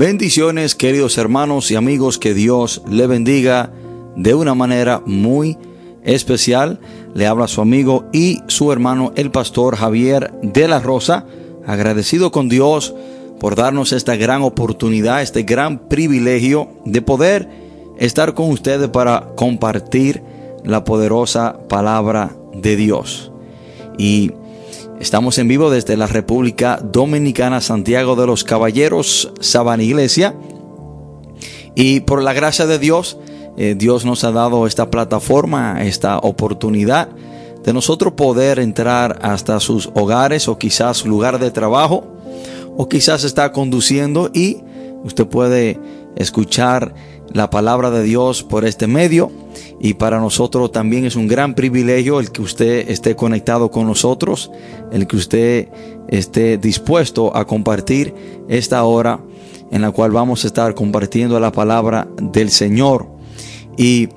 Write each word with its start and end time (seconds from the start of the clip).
Bendiciones 0.00 0.74
queridos 0.74 1.18
hermanos 1.18 1.70
y 1.70 1.76
amigos, 1.76 2.16
que 2.16 2.32
Dios 2.32 2.80
le 2.88 3.06
bendiga 3.06 3.70
de 4.16 4.32
una 4.34 4.54
manera 4.54 5.02
muy 5.04 5.58
especial. 6.02 6.80
Le 7.12 7.26
habla 7.26 7.48
su 7.48 7.60
amigo 7.60 8.06
y 8.10 8.38
su 8.46 8.72
hermano 8.72 9.12
el 9.16 9.30
pastor 9.30 9.76
Javier 9.76 10.32
de 10.40 10.68
la 10.68 10.80
Rosa, 10.80 11.26
agradecido 11.66 12.32
con 12.32 12.48
Dios 12.48 12.94
por 13.40 13.56
darnos 13.56 13.92
esta 13.92 14.16
gran 14.16 14.40
oportunidad, 14.40 15.20
este 15.20 15.42
gran 15.42 15.86
privilegio 15.90 16.70
de 16.86 17.02
poder 17.02 17.50
estar 17.98 18.32
con 18.32 18.48
ustedes 18.48 18.88
para 18.88 19.34
compartir 19.36 20.22
la 20.64 20.82
poderosa 20.82 21.58
palabra 21.68 22.34
de 22.54 22.74
Dios. 22.74 23.32
Y 23.98 24.32
Estamos 25.00 25.38
en 25.38 25.48
vivo 25.48 25.70
desde 25.70 25.96
la 25.96 26.06
República 26.06 26.78
Dominicana, 26.82 27.62
Santiago 27.62 28.16
de 28.16 28.26
los 28.26 28.44
Caballeros, 28.44 29.32
Sabana 29.40 29.82
Iglesia. 29.82 30.34
Y 31.74 32.00
por 32.00 32.22
la 32.22 32.34
gracia 32.34 32.66
de 32.66 32.78
Dios, 32.78 33.16
eh, 33.56 33.74
Dios 33.78 34.04
nos 34.04 34.24
ha 34.24 34.30
dado 34.30 34.66
esta 34.66 34.90
plataforma, 34.90 35.82
esta 35.82 36.18
oportunidad 36.18 37.08
de 37.64 37.72
nosotros 37.72 38.12
poder 38.12 38.58
entrar 38.58 39.18
hasta 39.22 39.58
sus 39.58 39.88
hogares 39.94 40.48
o 40.48 40.58
quizás 40.58 41.06
lugar 41.06 41.38
de 41.38 41.50
trabajo 41.50 42.04
o 42.76 42.86
quizás 42.86 43.24
está 43.24 43.52
conduciendo 43.52 44.30
y 44.34 44.58
usted 45.02 45.26
puede 45.26 45.80
escuchar 46.16 46.94
la 47.32 47.50
palabra 47.50 47.90
de 47.90 48.02
Dios 48.02 48.42
por 48.42 48.64
este 48.64 48.86
medio 48.86 49.30
y 49.80 49.94
para 49.94 50.20
nosotros 50.20 50.72
también 50.72 51.04
es 51.04 51.16
un 51.16 51.28
gran 51.28 51.54
privilegio 51.54 52.20
el 52.20 52.30
que 52.32 52.42
usted 52.42 52.90
esté 52.90 53.16
conectado 53.16 53.70
con 53.70 53.86
nosotros, 53.86 54.50
el 54.92 55.06
que 55.06 55.16
usted 55.16 55.68
esté 56.08 56.58
dispuesto 56.58 57.36
a 57.36 57.46
compartir 57.46 58.14
esta 58.48 58.82
hora 58.84 59.20
en 59.70 59.82
la 59.82 59.90
cual 59.92 60.10
vamos 60.10 60.44
a 60.44 60.48
estar 60.48 60.74
compartiendo 60.74 61.38
la 61.38 61.52
palabra 61.52 62.08
del 62.20 62.50
Señor. 62.50 63.06
Y 63.76 64.08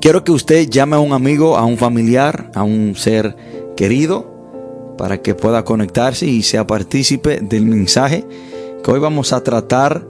quiero 0.00 0.22
que 0.22 0.32
usted 0.32 0.68
llame 0.68 0.96
a 0.96 1.00
un 1.00 1.12
amigo, 1.12 1.56
a 1.56 1.64
un 1.64 1.76
familiar, 1.76 2.50
a 2.54 2.62
un 2.62 2.94
ser 2.94 3.36
querido, 3.76 4.32
para 4.96 5.20
que 5.20 5.34
pueda 5.34 5.64
conectarse 5.64 6.26
y 6.26 6.42
sea 6.42 6.66
partícipe 6.66 7.40
del 7.40 7.66
mensaje 7.66 8.24
que 8.84 8.90
hoy 8.90 9.00
vamos 9.00 9.32
a 9.32 9.42
tratar 9.42 10.06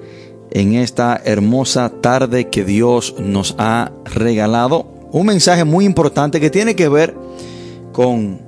en 0.50 0.75
esta 0.75 1.20
hermosa 1.25 1.91
tarde 2.00 2.48
que 2.48 2.64
Dios 2.64 3.14
nos 3.19 3.55
ha 3.59 3.92
regalado. 4.05 4.86
Un 5.12 5.27
mensaje 5.27 5.64
muy 5.64 5.84
importante 5.84 6.41
que 6.41 6.51
tiene 6.51 6.77
que 6.77 6.89
ver 6.89 7.14
con, 7.92 8.41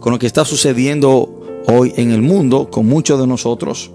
con 0.00 0.12
lo 0.12 0.18
que 0.18 0.26
está 0.26 0.44
sucediendo 0.44 1.62
hoy 1.66 1.92
en 1.96 2.10
el 2.10 2.22
mundo, 2.22 2.70
con 2.70 2.86
muchos 2.86 3.20
de 3.20 3.26
nosotros 3.26 3.90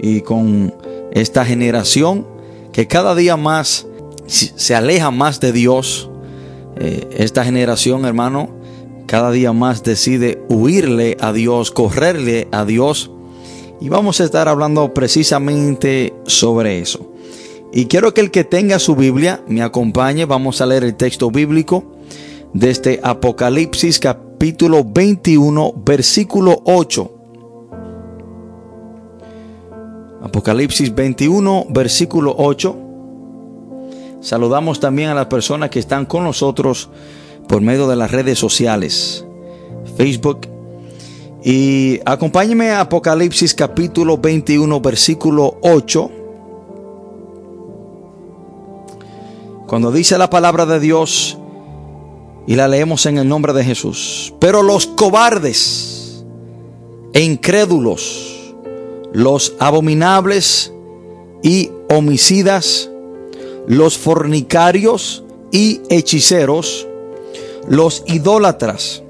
y 0.00 0.20
con 0.20 0.74
esta 1.12 1.44
generación 1.44 2.26
que 2.72 2.86
cada 2.86 3.14
día 3.14 3.36
más 3.36 3.86
se 4.26 4.74
aleja 4.74 5.10
más 5.10 5.40
de 5.40 5.52
Dios. 5.52 6.08
Eh, 6.76 7.08
esta 7.18 7.44
generación, 7.44 8.04
hermano, 8.04 8.50
cada 9.06 9.32
día 9.32 9.52
más 9.52 9.82
decide 9.82 10.40
huirle 10.48 11.16
a 11.20 11.32
Dios, 11.32 11.72
correrle 11.72 12.48
a 12.52 12.64
Dios 12.64 13.10
y 13.80 13.88
vamos 13.88 14.20
a 14.20 14.24
estar 14.24 14.48
hablando 14.48 14.92
precisamente 14.92 16.14
sobre 16.26 16.80
eso. 16.80 17.10
Y 17.72 17.86
quiero 17.86 18.12
que 18.12 18.20
el 18.20 18.30
que 18.30 18.44
tenga 18.44 18.78
su 18.78 18.96
Biblia 18.96 19.42
me 19.46 19.62
acompañe. 19.62 20.24
Vamos 20.24 20.60
a 20.60 20.66
leer 20.66 20.84
el 20.84 20.96
texto 20.96 21.30
bíblico 21.30 21.84
de 22.52 22.70
este 22.70 23.00
Apocalipsis 23.02 23.98
capítulo 24.00 24.84
21 24.84 25.74
versículo 25.84 26.60
8. 26.64 27.12
Apocalipsis 30.22 30.94
21 30.94 31.66
versículo 31.70 32.34
8. 32.36 32.76
Saludamos 34.20 34.80
también 34.80 35.08
a 35.08 35.14
las 35.14 35.26
personas 35.26 35.70
que 35.70 35.78
están 35.78 36.04
con 36.04 36.24
nosotros 36.24 36.90
por 37.48 37.62
medio 37.62 37.88
de 37.88 37.96
las 37.96 38.10
redes 38.10 38.38
sociales. 38.38 39.24
Facebook, 39.96 40.46
y 41.42 42.00
acompáñeme 42.04 42.70
a 42.70 42.82
Apocalipsis 42.82 43.54
capítulo 43.54 44.18
21, 44.18 44.80
versículo 44.80 45.56
8. 45.62 46.10
Cuando 49.66 49.90
dice 49.90 50.18
la 50.18 50.28
palabra 50.28 50.66
de 50.66 50.80
Dios 50.80 51.38
y 52.46 52.56
la 52.56 52.68
leemos 52.68 53.06
en 53.06 53.18
el 53.18 53.28
nombre 53.28 53.52
de 53.52 53.64
Jesús. 53.64 54.34
Pero 54.38 54.62
los 54.62 54.86
cobardes 54.86 56.24
e 57.12 57.22
incrédulos, 57.22 58.54
los 59.12 59.54
abominables 59.58 60.72
y 61.42 61.70
homicidas, 61.88 62.90
los 63.66 63.96
fornicarios 63.96 65.24
y 65.52 65.80
hechiceros, 65.88 66.86
los 67.66 68.02
idólatras, 68.06 69.02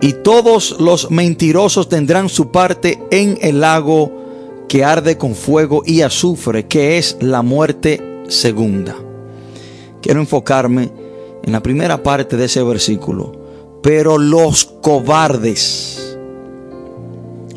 y 0.00 0.12
todos 0.12 0.76
los 0.78 1.10
mentirosos 1.10 1.88
tendrán 1.88 2.28
su 2.28 2.50
parte 2.50 3.02
en 3.10 3.38
el 3.40 3.60
lago 3.60 4.12
que 4.68 4.84
arde 4.84 5.18
con 5.18 5.34
fuego 5.34 5.82
y 5.84 6.02
azufre, 6.02 6.66
que 6.66 6.98
es 6.98 7.16
la 7.20 7.42
muerte 7.42 8.22
segunda. 8.28 8.94
Quiero 10.00 10.20
enfocarme 10.20 10.92
en 11.42 11.52
la 11.52 11.62
primera 11.62 12.02
parte 12.02 12.36
de 12.36 12.44
ese 12.44 12.62
versículo. 12.62 13.32
Pero 13.82 14.18
los 14.18 14.64
cobardes, 14.64 16.16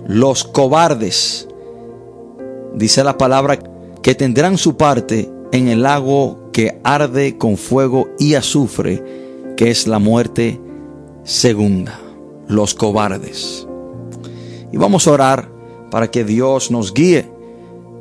los 0.08 0.44
cobardes, 0.44 1.48
dice 2.74 3.04
la 3.04 3.18
palabra, 3.18 3.60
que 4.02 4.16
tendrán 4.16 4.58
su 4.58 4.78
parte 4.78 5.30
en 5.52 5.68
el 5.68 5.82
lago 5.84 6.50
que 6.54 6.80
arde 6.84 7.38
con 7.38 7.58
fuego 7.58 8.08
y 8.18 8.36
azufre, 8.36 9.04
que 9.58 9.70
es 9.72 9.88
la 9.88 10.00
muerte 10.00 10.60
segunda 11.24 12.01
los 12.52 12.74
cobardes. 12.74 13.68
Y 14.72 14.78
vamos 14.78 15.08
a 15.08 15.12
orar 15.12 15.50
para 15.90 16.10
que 16.10 16.24
Dios 16.24 16.72
nos 16.72 16.94
guíe 16.94 17.30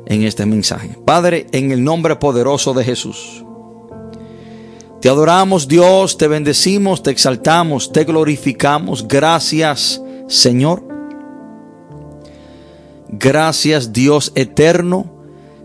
en 0.05 0.23
este 0.23 0.45
mensaje. 0.45 0.97
Padre, 1.05 1.47
en 1.51 1.71
el 1.71 1.83
nombre 1.83 2.15
poderoso 2.15 2.73
de 2.73 2.83
Jesús. 2.83 3.43
Te 5.01 5.09
adoramos 5.09 5.67
Dios, 5.67 6.17
te 6.17 6.27
bendecimos, 6.27 7.01
te 7.01 7.11
exaltamos, 7.11 7.91
te 7.91 8.03
glorificamos. 8.03 9.07
Gracias 9.07 10.01
Señor. 10.27 10.83
Gracias 13.09 13.93
Dios 13.93 14.31
eterno. 14.35 15.05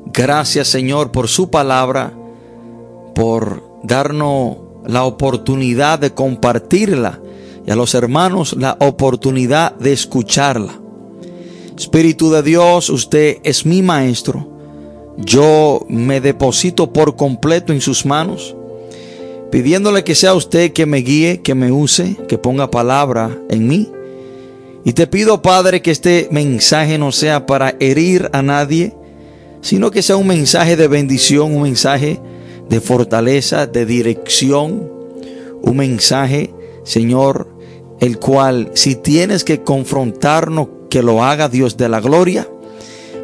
Gracias 0.06 0.69
Señor 0.69 1.12
por 1.12 1.28
su 1.28 1.50
palabra, 1.50 2.12
por 3.14 3.62
darnos 3.82 4.56
la 4.86 5.04
oportunidad 5.04 5.98
de 5.98 6.14
compartirla 6.14 7.20
y 7.66 7.71
a 7.71 7.77
los 7.77 7.94
hermanos 7.94 8.54
la 8.59 8.77
oportunidad 8.81 9.75
de 9.75 9.93
escucharla. 9.93 10.81
Espíritu 11.77 12.31
de 12.31 12.43
Dios, 12.43 12.88
usted 12.88 13.38
es 13.43 13.66
mi 13.66 13.82
maestro. 13.82 14.49
Yo 15.19 15.84
me 15.88 16.21
deposito 16.21 16.93
por 16.93 17.16
completo 17.16 17.72
en 17.72 17.81
sus 17.81 18.06
manos, 18.06 18.55
pidiéndole 19.50 20.05
que 20.05 20.15
sea 20.15 20.34
usted 20.34 20.72
que 20.72 20.87
me 20.87 20.99
guíe, 20.99 21.43
que 21.43 21.55
me 21.55 21.72
use, 21.72 22.16
que 22.28 22.38
ponga 22.38 22.71
palabra 22.71 23.37
en 23.50 23.66
mí. 23.66 23.91
Y 24.84 24.93
te 24.93 25.06
pido, 25.06 25.43
Padre, 25.43 25.82
que 25.82 25.91
este 25.91 26.28
mensaje 26.31 26.97
no 26.97 27.10
sea 27.12 27.47
para 27.47 27.75
herir 27.81 28.31
a 28.32 28.43
nadie, 28.43 28.94
sino 29.60 29.91
que 29.91 30.03
sea 30.03 30.16
un 30.16 30.28
mensaje 30.28 30.76
de 30.76 30.87
bendición, 30.87 31.55
un 31.55 31.62
mensaje 31.62 32.20
de 32.69 32.81
fortaleza, 32.81 33.67
de 33.67 33.85
dirección, 33.85 34.88
un 35.62 35.76
mensaje, 35.76 36.55
Señor, 36.85 37.56
el 38.00 38.19
cual 38.19 38.70
si 38.75 38.94
tienes 38.94 39.44
que 39.44 39.62
confrontarnos, 39.62 40.69
que 40.90 41.02
lo 41.02 41.22
haga 41.22 41.48
Dios 41.48 41.76
de 41.76 41.88
la 41.88 42.00
gloria, 42.00 42.48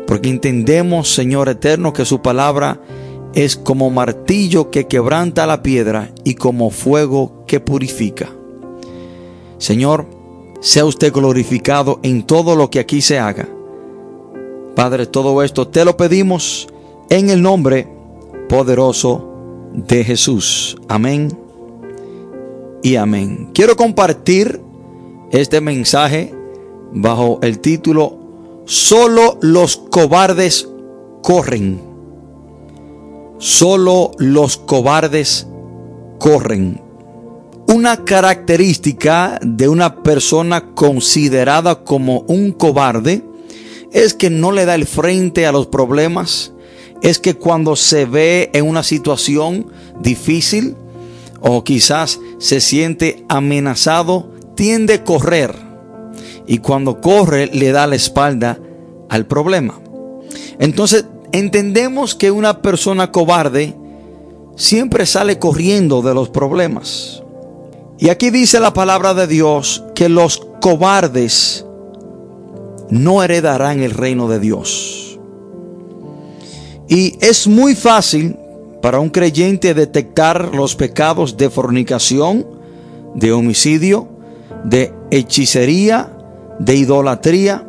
porque 0.07 0.29
entendemos, 0.29 1.15
Señor 1.15 1.49
eterno, 1.49 1.93
que 1.93 2.05
su 2.05 2.21
palabra 2.23 2.81
es 3.35 3.57
como 3.57 3.91
martillo 3.91 4.71
que 4.71 4.87
quebranta 4.87 5.47
la 5.47 5.63
piedra 5.63 6.11
y 6.25 6.35
como 6.35 6.71
fuego 6.71 7.45
que 7.47 7.61
purifica. 7.61 8.29
Señor, 9.59 10.07
sea 10.61 10.85
usted 10.85 11.13
glorificado 11.13 11.99
en 12.03 12.25
todo 12.25 12.57
lo 12.57 12.71
que 12.71 12.81
aquí 12.81 13.01
se 13.01 13.19
haga. 13.19 13.49
Padre, 14.75 15.07
todo 15.07 15.43
esto 15.43 15.69
te 15.69 15.85
lo 15.85 15.97
pedimos 15.97 16.69
en 17.11 17.31
el 17.31 17.43
nombre 17.43 17.89
poderoso 18.49 19.29
de 19.73 20.05
Jesús. 20.05 20.77
Amén 20.89 21.37
y 22.83 22.97
amén. 22.97 23.51
Quiero 23.55 23.77
compartir 23.77 24.62
este 25.33 25.61
mensaje 25.61 26.33
bajo 26.93 27.41
el 27.43 27.59
título 27.59 28.19
Solo 28.65 29.39
los 29.41 29.77
cobardes 29.77 30.69
corren. 31.23 31.81
Solo 33.39 34.13
los 34.19 34.57
cobardes 34.57 35.49
corren. 36.19 36.81
Una 37.67 38.05
característica 38.05 39.41
de 39.43 39.69
una 39.69 40.03
persona 40.03 40.75
considerada 40.75 41.83
como 41.83 42.21
un 42.29 42.53
cobarde 42.53 43.25
es 43.91 44.15
que 44.15 44.31
no 44.31 44.53
le 44.53 44.65
da 44.65 44.75
el 44.75 44.87
frente 44.87 45.47
a 45.47 45.53
los 45.53 45.67
problemas, 45.67 46.53
es 47.03 47.19
que 47.19 47.35
cuando 47.35 47.75
se 47.75 48.05
ve 48.05 48.51
en 48.53 48.69
una 48.69 48.83
situación 48.83 49.67
difícil 50.01 50.77
o 51.41 51.65
quizás 51.65 52.21
se 52.39 52.61
siente 52.61 53.25
amenazado, 53.29 54.32
tiende 54.55 54.95
a 54.95 55.05
correr 55.05 55.55
y 56.47 56.59
cuando 56.59 57.01
corre 57.01 57.47
le 57.47 57.73
da 57.73 57.87
la 57.87 57.97
espalda 57.97 58.59
al 59.09 59.27
problema. 59.27 59.81
Entonces 60.59 61.05
entendemos 61.33 62.15
que 62.15 62.31
una 62.31 62.61
persona 62.63 63.11
cobarde 63.11 63.75
siempre 64.57 65.07
sale 65.07 65.39
corriendo 65.39 66.03
de 66.03 66.15
los 66.15 66.29
problemas. 66.29 67.23
Y 67.99 68.09
aquí 68.09 68.31
dice 68.31 68.61
la 68.61 68.73
palabra 68.73 69.15
de 69.15 69.27
Dios 69.27 69.85
que 69.95 70.09
los 70.09 70.47
cobardes 70.61 71.65
no 72.91 73.23
heredarán 73.23 73.81
el 73.81 73.93
reino 73.93 74.29
de 74.29 74.41
Dios. 74.41 75.19
Y 76.89 77.17
es 77.21 77.47
muy 77.47 77.75
fácil 77.75 78.37
para 78.83 78.99
un 78.99 79.09
creyente 79.09 79.73
detectar 79.73 80.55
los 80.55 80.75
pecados 80.75 81.37
de 81.37 81.49
fornicación, 81.49 82.47
de 83.15 83.33
homicidio, 83.33 84.09
de 84.65 84.93
hechicería, 85.11 86.11
de 86.59 86.77
idolatría. 86.77 87.67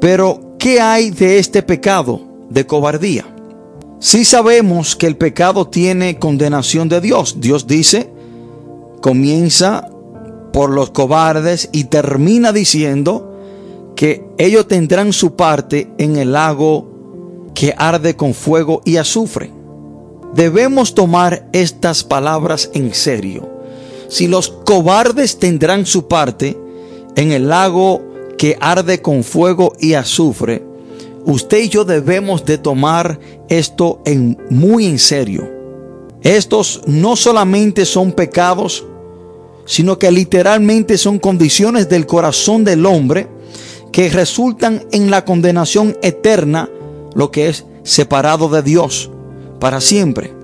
Pero, 0.00 0.56
¿qué 0.58 0.80
hay 0.80 1.10
de 1.10 1.38
este 1.38 1.62
pecado 1.62 2.20
de 2.50 2.66
cobardía? 2.66 3.26
Si 4.00 4.24
sabemos 4.24 4.94
que 4.94 5.06
el 5.06 5.16
pecado 5.16 5.66
tiene 5.66 6.18
condenación 6.18 6.88
de 6.88 7.00
Dios. 7.00 7.40
Dios 7.40 7.66
dice, 7.66 8.10
comienza 9.00 9.88
por 10.52 10.70
los 10.70 10.90
cobardes 10.90 11.68
y 11.72 11.84
termina 11.84 12.52
diciendo 12.52 13.36
que 13.96 14.24
ellos 14.38 14.68
tendrán 14.68 15.12
su 15.12 15.34
parte 15.34 15.90
en 15.98 16.16
el 16.16 16.32
lago 16.32 17.50
que 17.54 17.74
arde 17.76 18.14
con 18.14 18.34
fuego 18.34 18.82
y 18.84 18.96
azufre. 18.96 19.50
Debemos 20.34 20.94
tomar 20.94 21.48
estas 21.52 22.04
palabras 22.04 22.70
en 22.74 22.94
serio. 22.94 23.57
Si 24.08 24.26
los 24.26 24.48
cobardes 24.48 25.38
tendrán 25.38 25.86
su 25.86 26.08
parte 26.08 26.58
en 27.16 27.32
el 27.32 27.48
lago 27.48 28.02
que 28.38 28.56
arde 28.60 29.02
con 29.02 29.22
fuego 29.22 29.74
y 29.78 29.94
azufre, 29.94 30.64
usted 31.26 31.58
y 31.58 31.68
yo 31.68 31.84
debemos 31.84 32.44
de 32.44 32.58
tomar 32.58 33.20
esto 33.48 34.00
en 34.06 34.38
muy 34.50 34.86
en 34.86 34.98
serio. 34.98 35.48
Estos 36.22 36.82
no 36.86 37.16
solamente 37.16 37.84
son 37.84 38.12
pecados, 38.12 38.84
sino 39.66 39.98
que 39.98 40.10
literalmente 40.10 40.96
son 40.96 41.18
condiciones 41.18 41.88
del 41.88 42.06
corazón 42.06 42.64
del 42.64 42.86
hombre 42.86 43.28
que 43.92 44.08
resultan 44.08 44.84
en 44.92 45.10
la 45.10 45.24
condenación 45.24 45.96
eterna, 46.02 46.70
lo 47.14 47.30
que 47.30 47.48
es 47.48 47.66
separado 47.82 48.48
de 48.48 48.62
Dios 48.62 49.10
para 49.60 49.80
siempre. 49.80 50.37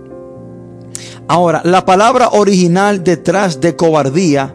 Ahora, 1.26 1.62
la 1.64 1.86
palabra 1.86 2.30
original 2.30 3.02
detrás 3.02 3.60
de 3.60 3.74
cobardía 3.74 4.54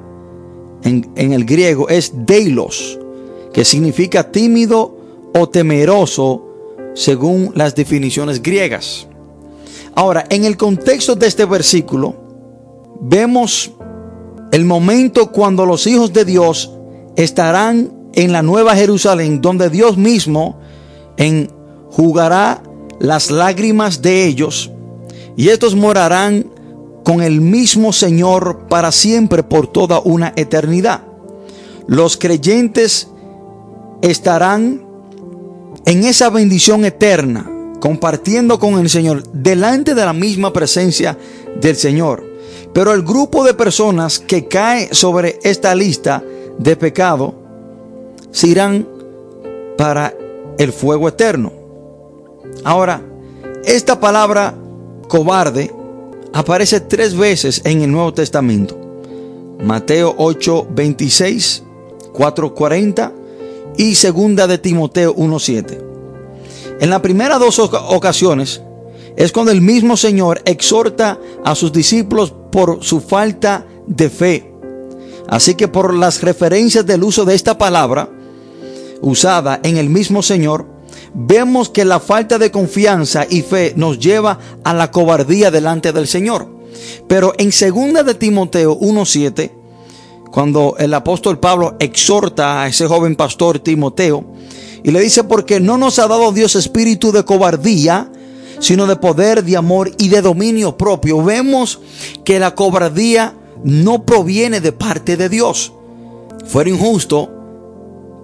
en, 0.83 1.33
el 1.33 1.45
griego 1.45 1.89
es 1.89 2.11
deilos, 2.13 2.99
que 3.51 3.65
significa 3.65 4.31
tímido 4.31 4.95
o 5.33 5.49
temeroso 5.49 6.45
según 6.93 7.51
las 7.55 7.73
definiciones 7.73 8.41
griegas. 8.41 9.07
Ahora, 9.95 10.25
en 10.29 10.45
el 10.45 10.57
contexto 10.57 11.15
de 11.15 11.27
este 11.27 11.45
versículo, 11.45 12.15
vemos 13.01 13.71
el 14.51 14.65
momento 14.65 15.31
cuando 15.31 15.65
los 15.65 15.87
hijos 15.87 16.13
de 16.13 16.25
Dios 16.25 16.71
estarán 17.15 17.91
en 18.13 18.31
la 18.31 18.43
nueva 18.43 18.75
Jerusalén, 18.75 19.41
donde 19.41 19.69
Dios 19.69 19.97
mismo 19.97 20.59
enjugará 21.17 22.61
las 22.99 23.31
lágrimas 23.31 24.01
de 24.01 24.25
ellos, 24.25 24.71
y 25.35 25.49
estos 25.49 25.75
morarán 25.75 26.58
con 27.09 27.23
el 27.23 27.41
mismo 27.41 27.91
Señor 27.91 28.67
para 28.69 28.91
siempre 28.91 29.41
por 29.41 29.65
toda 29.65 29.99
una 29.99 30.31
eternidad. 30.35 31.01
Los 31.87 32.17
creyentes 32.17 33.07
estarán 34.03 34.85
en 35.85 36.03
esa 36.03 36.29
bendición 36.29 36.85
eterna, 36.85 37.49
compartiendo 37.79 38.59
con 38.59 38.77
el 38.77 38.91
Señor, 38.91 39.23
delante 39.33 39.95
de 39.95 40.05
la 40.05 40.13
misma 40.13 40.53
presencia 40.53 41.17
del 41.59 41.75
Señor. 41.77 42.23
Pero 42.75 42.93
el 42.93 43.01
grupo 43.01 43.43
de 43.43 43.55
personas 43.55 44.19
que 44.19 44.47
cae 44.47 44.93
sobre 44.93 45.39
esta 45.41 45.73
lista 45.73 46.23
de 46.59 46.75
pecado 46.75 47.33
se 48.29 48.49
irán 48.49 48.87
para 49.79 50.13
el 50.59 50.71
fuego 50.71 51.07
eterno. 51.07 51.51
Ahora, 52.63 53.01
esta 53.65 53.99
palabra 53.99 54.53
cobarde 55.07 55.78
aparece 56.33 56.79
tres 56.79 57.15
veces 57.15 57.61
en 57.65 57.81
el 57.81 57.91
Nuevo 57.91 58.13
Testamento. 58.13 58.77
Mateo 59.63 60.15
8, 60.17 60.67
26, 60.71 61.63
4, 62.13 62.55
40 62.55 63.13
y 63.77 63.95
segunda 63.95 64.47
de 64.47 64.57
Timoteo 64.57 65.15
1.7. 65.15 65.83
En 66.79 66.89
las 66.89 67.01
primeras 67.01 67.39
dos 67.39 67.59
ocasiones 67.59 68.61
es 69.17 69.31
cuando 69.31 69.51
el 69.51 69.61
mismo 69.61 69.97
Señor 69.97 70.41
exhorta 70.45 71.19
a 71.43 71.55
sus 71.55 71.73
discípulos 71.73 72.33
por 72.51 72.83
su 72.83 73.01
falta 73.01 73.65
de 73.85 74.09
fe. 74.09 74.53
Así 75.27 75.55
que 75.55 75.67
por 75.67 75.93
las 75.93 76.21
referencias 76.21 76.85
del 76.85 77.03
uso 77.03 77.25
de 77.25 77.35
esta 77.35 77.57
palabra 77.57 78.09
usada 79.01 79.59
en 79.63 79.77
el 79.77 79.89
mismo 79.89 80.21
Señor, 80.23 80.65
vemos 81.13 81.69
que 81.69 81.85
la 81.85 81.99
falta 81.99 82.37
de 82.37 82.51
confianza 82.51 83.25
y 83.29 83.41
fe 83.41 83.73
nos 83.75 83.99
lleva 83.99 84.39
a 84.63 84.73
la 84.73 84.91
cobardía 84.91 85.51
delante 85.51 85.91
del 85.91 86.07
Señor. 86.07 86.47
Pero 87.07 87.33
en 87.37 87.51
segunda 87.51 88.03
de 88.03 88.15
Timoteo 88.15 88.79
1.7 88.79 89.51
cuando 90.31 90.75
el 90.77 90.93
apóstol 90.93 91.39
Pablo 91.39 91.75
exhorta 91.79 92.61
a 92.61 92.67
ese 92.67 92.87
joven 92.87 93.15
pastor 93.15 93.59
Timoteo 93.59 94.25
y 94.83 94.91
le 94.91 95.01
dice, 95.01 95.23
porque 95.23 95.59
no 95.59 95.77
nos 95.77 95.99
ha 95.99 96.07
dado 96.07 96.31
Dios 96.31 96.55
espíritu 96.55 97.11
de 97.11 97.25
cobardía, 97.25 98.11
sino 98.59 98.87
de 98.87 98.95
poder, 98.95 99.43
de 99.43 99.57
amor 99.57 99.91
y 99.97 100.07
de 100.09 100.21
dominio 100.21 100.77
propio. 100.77 101.21
Vemos 101.23 101.79
que 102.23 102.39
la 102.39 102.55
cobardía 102.55 103.33
no 103.63 104.05
proviene 104.05 104.61
de 104.61 104.71
parte 104.71 105.17
de 105.17 105.27
Dios. 105.27 105.73
Fuera 106.45 106.69
injusto 106.69 107.29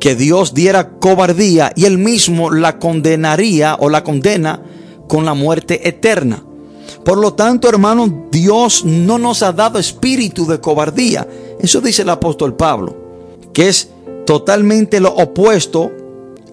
que 0.05 0.15
Dios 0.15 0.53
diera 0.53 0.99
cobardía 0.99 1.71
y 1.75 1.85
él 1.85 1.97
mismo 1.97 2.51
la 2.51 2.77
condenaría 2.77 3.75
o 3.79 3.89
la 3.89 4.03
condena 4.03 4.61
con 5.07 5.25
la 5.25 5.33
muerte 5.33 5.89
eterna. 5.89 6.43
Por 7.03 7.17
lo 7.17 7.33
tanto, 7.33 7.67
hermanos, 7.67 8.11
Dios 8.29 8.85
no 8.85 9.17
nos 9.17 9.41
ha 9.41 9.51
dado 9.51 9.79
espíritu 9.79 10.45
de 10.45 10.61
cobardía. 10.61 11.27
Eso 11.59 11.81
dice 11.81 12.03
el 12.03 12.11
apóstol 12.11 12.55
Pablo, 12.55 12.95
que 13.51 13.67
es 13.67 13.89
totalmente 14.27 14.99
lo 14.99 15.09
opuesto 15.09 15.91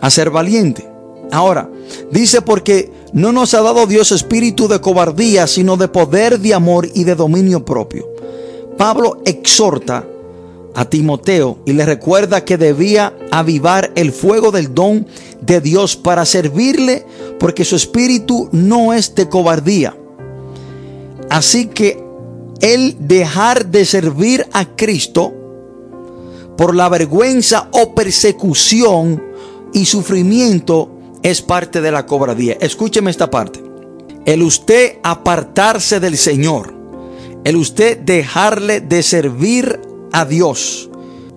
a 0.01 0.09
ser 0.09 0.31
valiente. 0.31 0.89
Ahora, 1.31 1.69
dice 2.11 2.41
porque 2.41 2.91
no 3.13 3.33
nos 3.33 3.53
ha 3.53 3.61
dado 3.61 3.87
Dios 3.87 4.13
espíritu 4.13 4.67
de 4.67 4.81
cobardía, 4.81 5.47
sino 5.47 5.77
de 5.77 5.89
poder, 5.89 6.41
de 6.41 6.55
amor 6.55 6.89
y 6.95 7.05
de 7.05 7.17
dominio 7.17 7.67
propio. 7.67 8.09
Pablo 8.79 9.21
exhorta 9.27 10.07
a 10.75 10.85
Timoteo 10.87 11.59
y 11.67 11.73
le 11.73 11.85
recuerda 11.85 12.45
que 12.45 12.57
debía 12.57 13.15
avivar 13.31 13.93
el 13.95 14.13
fuego 14.13 14.51
del 14.51 14.75
don 14.75 15.07
de 15.41 15.61
Dios 15.61 15.97
para 15.97 16.25
servirle, 16.25 17.05
porque 17.39 17.65
su 17.65 17.77
espíritu 17.77 18.49
no 18.53 18.93
es 18.93 19.15
de 19.15 19.29
cobardía, 19.29 19.97
Así 21.33 21.67
que 21.69 21.99
el 22.61 22.95
dejar 23.09 23.67
de 23.67 23.87
servir 23.87 24.47
a 24.53 24.67
Cristo 24.67 25.33
por 26.59 26.77
la 26.77 26.91
vergüenza 26.91 27.69
o 27.73 27.95
persecución 27.95 29.23
y 29.73 29.87
sufrimiento 29.87 30.91
es 31.23 31.41
parte 31.41 31.81
de 31.81 31.91
la 31.91 32.05
cobradía. 32.05 32.59
Escúcheme 32.61 33.11
esta 33.11 33.31
parte. 33.31 33.65
El 34.27 34.43
usted 34.43 34.99
apartarse 35.03 36.01
del 36.01 36.19
Señor, 36.19 36.75
el 37.45 37.57
usted 37.57 37.99
dejarle 37.99 38.81
de 38.81 39.03
servir 39.03 39.81
a 40.13 40.25
Dios 40.25 40.91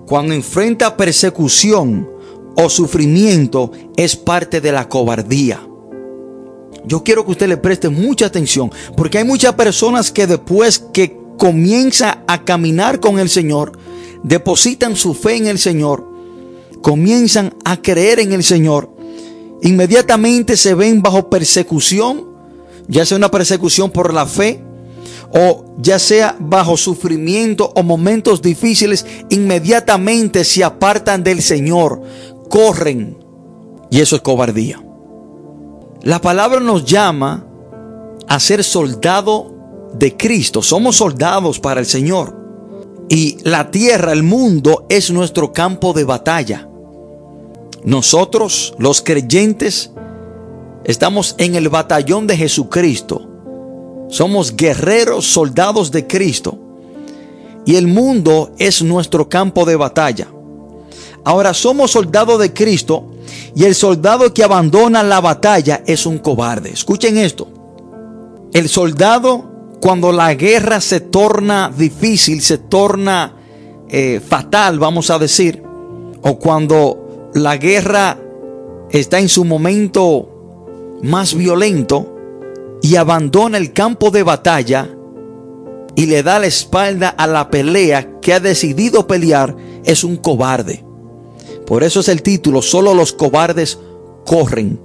cuando 0.05 0.34
enfrenta 0.34 0.98
persecución 0.98 2.10
o 2.55 2.70
sufrimiento 2.70 3.72
es 3.98 4.15
parte 4.15 4.62
de 4.62 4.72
la 4.72 4.88
cobardía. 4.88 5.67
Yo 6.86 7.03
quiero 7.03 7.25
que 7.25 7.32
usted 7.32 7.48
le 7.48 7.58
preste 7.58 7.89
mucha 7.89 8.27
atención, 8.27 8.72
porque 8.96 9.17
hay 9.17 9.24
muchas 9.24 9.53
personas 9.55 10.12
que 10.12 10.27
después 10.27 10.79
que 10.94 11.17
comienza 11.38 12.24
a 12.27 12.44
caminar 12.44 13.00
con 13.00 13.20
el 13.20 13.29
Señor, 13.29 13.77
depositan 14.24 14.96
su 14.96 15.13
fe 15.13 15.36
en 15.36 15.48
el 15.48 15.58
Señor, 15.58 16.08
comienzan 16.82 17.55
a 17.65 17.82
creer 17.82 18.20
en 18.20 18.34
el 18.34 18.44
Señor, 18.44 18.89
inmediatamente 19.63 20.55
se 20.58 20.75
ven 20.75 21.01
bajo 21.01 21.29
persecución, 21.29 22.25
ya 22.88 23.05
sea 23.05 23.17
una 23.17 23.32
persecución 23.32 23.89
por 23.91 24.13
la 24.13 24.27
fe, 24.27 24.63
o 25.32 25.65
ya 25.77 26.00
sea 26.00 26.36
bajo 26.39 26.77
sufrimiento 26.77 27.72
o 27.75 27.84
momentos 27.84 28.41
difíciles, 28.41 29.05
inmediatamente 29.29 30.44
se 30.44 30.63
apartan 30.63 31.24
del 31.24 31.41
Señor, 31.41 32.01
corren, 32.50 33.17
Y 33.91 34.01
eso 34.01 34.15
es 34.15 34.22
cobardía. 34.22 34.82
La 36.01 36.20
palabra 36.20 36.60
nos 36.60 36.86
llama 36.86 37.46
a 38.27 38.39
ser 38.39 38.63
soldado 38.63 39.55
de 39.94 40.17
Cristo. 40.17 40.62
Somos 40.62 40.98
soldados 40.98 41.60
para 41.60 41.79
el 41.79 41.86
Señor. 41.86 42.36
Y 43.10 43.38
la 43.44 43.72
tierra, 43.72 44.12
el 44.12 44.24
mundo, 44.24 44.86
es 44.89 45.12
nuestro 45.12 45.53
campo 45.53 45.94
de 45.94 46.03
batalla. 46.03 46.67
Nosotros, 47.84 48.74
los 48.79 49.01
creyentes, 49.01 49.91
estamos 50.84 51.36
en 51.38 51.55
el 51.55 51.70
batallón 51.70 52.25
de 52.27 52.38
Jesucristo. 52.38 53.35
Somos 54.15 54.55
guerreros, 54.55 55.25
soldados 55.25 55.91
de 55.91 56.07
Cristo. 56.07 56.57
Y 57.65 57.75
el 57.75 57.88
mundo 57.88 58.53
es 58.57 58.81
nuestro 58.81 59.27
campo 59.27 59.65
de 59.65 59.75
batalla. 59.75 60.29
Ahora 61.25 61.53
somos 61.53 61.91
soldados 61.91 62.39
de 62.39 62.53
Cristo 62.53 63.12
y 63.57 63.65
el 63.65 63.75
soldado 63.75 64.34
que 64.34 64.41
abandona 64.41 65.03
la 65.03 65.19
batalla 65.19 65.84
es 65.86 66.05
un 66.05 66.19
cobarde. 66.19 66.69
Escuchen 66.69 67.17
esto. 67.17 67.50
El 68.53 68.69
soldado 68.69 69.75
cuando 69.81 70.13
la 70.13 70.34
guerra 70.34 70.79
se 70.79 71.01
torna 71.01 71.69
difícil, 71.77 72.41
se 72.41 72.60
torna 72.60 73.34
eh, 73.89 74.22
fatal, 74.25 74.79
vamos 74.79 75.10
a 75.10 75.19
decir, 75.19 75.62
o 76.22 76.39
cuando 76.39 77.31
la 77.34 77.57
guerra 77.57 78.17
está 78.91 79.19
en 79.19 79.27
su 79.27 79.43
momento 79.43 81.00
más 81.03 81.36
violento 81.36 82.14
y 82.86 82.98
abandona 82.98 83.58
el 83.58 83.74
campo 83.74 84.12
de 84.12 84.22
batalla 84.22 84.88
y 85.96 86.06
le 86.06 86.22
da 86.22 86.38
la 86.38 86.46
espalda 86.46 87.10
a 87.10 87.25
la 87.25 87.50
pelea 87.50 88.20
que 88.22 88.32
ha 88.32 88.39
decidido 88.39 89.08
pelear, 89.08 89.56
es 89.84 90.04
un 90.04 90.18
cobarde. 90.18 90.86
Por 91.65 91.82
eso 91.82 92.01
es 92.01 92.10
el 92.10 92.22
título, 92.22 92.62
solo 92.62 92.94
los 92.94 93.12
cobardes 93.12 93.80
corren. 94.24 94.80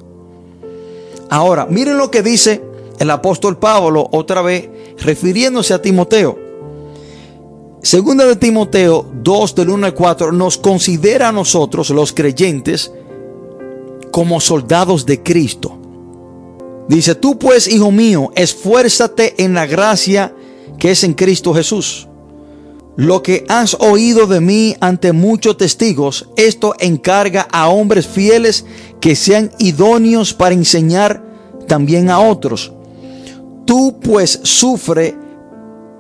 Ahora, 1.29 1.67
miren 1.67 1.99
lo 1.99 2.11
que 2.11 2.23
dice 2.23 2.63
el 2.99 3.11
apóstol 3.11 3.59
Pablo 3.59 4.09
otra 4.13 4.41
vez 4.41 4.71
refiriéndose 4.97 5.75
a 5.75 5.83
Timoteo. 5.83 6.39
Segunda 7.83 8.25
de 8.25 8.37
Timoteo 8.37 9.05
2 9.13 9.55
del 9.57 9.69
1 9.69 9.87
al 9.89 9.95
4 9.95 10.33
nos 10.33 10.57
considera 10.57 11.29
a 11.29 11.33
nosotros 11.33 11.91
los 11.91 12.15
creyentes 12.15 12.91
como 14.11 14.41
soldados 14.41 15.05
de 15.05 15.23
Cristo. 15.23 15.80
Dice, 16.89 17.15
tú 17.15 17.39
pues, 17.39 17.69
hijo 17.69 17.91
mío, 17.93 18.31
esfuérzate 18.35 19.43
en 19.43 19.55
la 19.55 19.67
gracia 19.67 20.35
que 20.79 20.91
es 20.91 21.05
en 21.05 21.15
Cristo 21.15 21.55
Jesús. 21.55 22.09
Lo 22.97 23.23
que 23.23 23.45
has 23.49 23.75
oído 23.81 24.27
de 24.27 24.41
mí 24.41 24.77
ante 24.81 25.13
muchos 25.13 25.57
testigos, 25.57 26.29
esto 26.37 26.75
encarga 26.81 27.47
a 27.51 27.69
hombres 27.69 28.07
fieles 28.07 28.65
que 29.01 29.15
sean 29.15 29.53
idóneos 29.59 30.35
para 30.35 30.55
enseñar 30.55 31.25
también 31.69 32.11
a 32.11 32.19
otros. 32.19 32.73
Tú 33.65 34.01
pues 34.03 34.41
sufre 34.43 35.17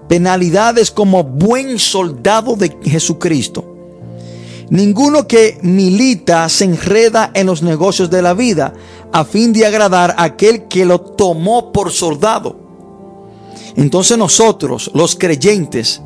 penalidades 0.08 0.90
como 0.90 1.22
buen 1.22 1.78
soldado 1.78 2.56
de 2.56 2.76
Jesucristo. 2.82 3.64
Ninguno 4.68 5.26
que 5.26 5.58
milita 5.62 6.48
se 6.48 6.64
enreda 6.64 7.30
en 7.34 7.46
los 7.46 7.62
negocios 7.62 8.10
de 8.10 8.22
la 8.22 8.34
vida 8.34 8.72
a 9.12 9.24
fin 9.24 9.52
de 9.52 9.66
agradar 9.66 10.14
a 10.16 10.24
aquel 10.24 10.68
que 10.68 10.84
lo 10.84 11.00
tomó 11.00 11.72
por 11.72 11.90
soldado. 11.90 12.56
Entonces 13.76 14.18
nosotros, 14.18 14.90
los 14.94 15.16
creyentes, 15.16 16.00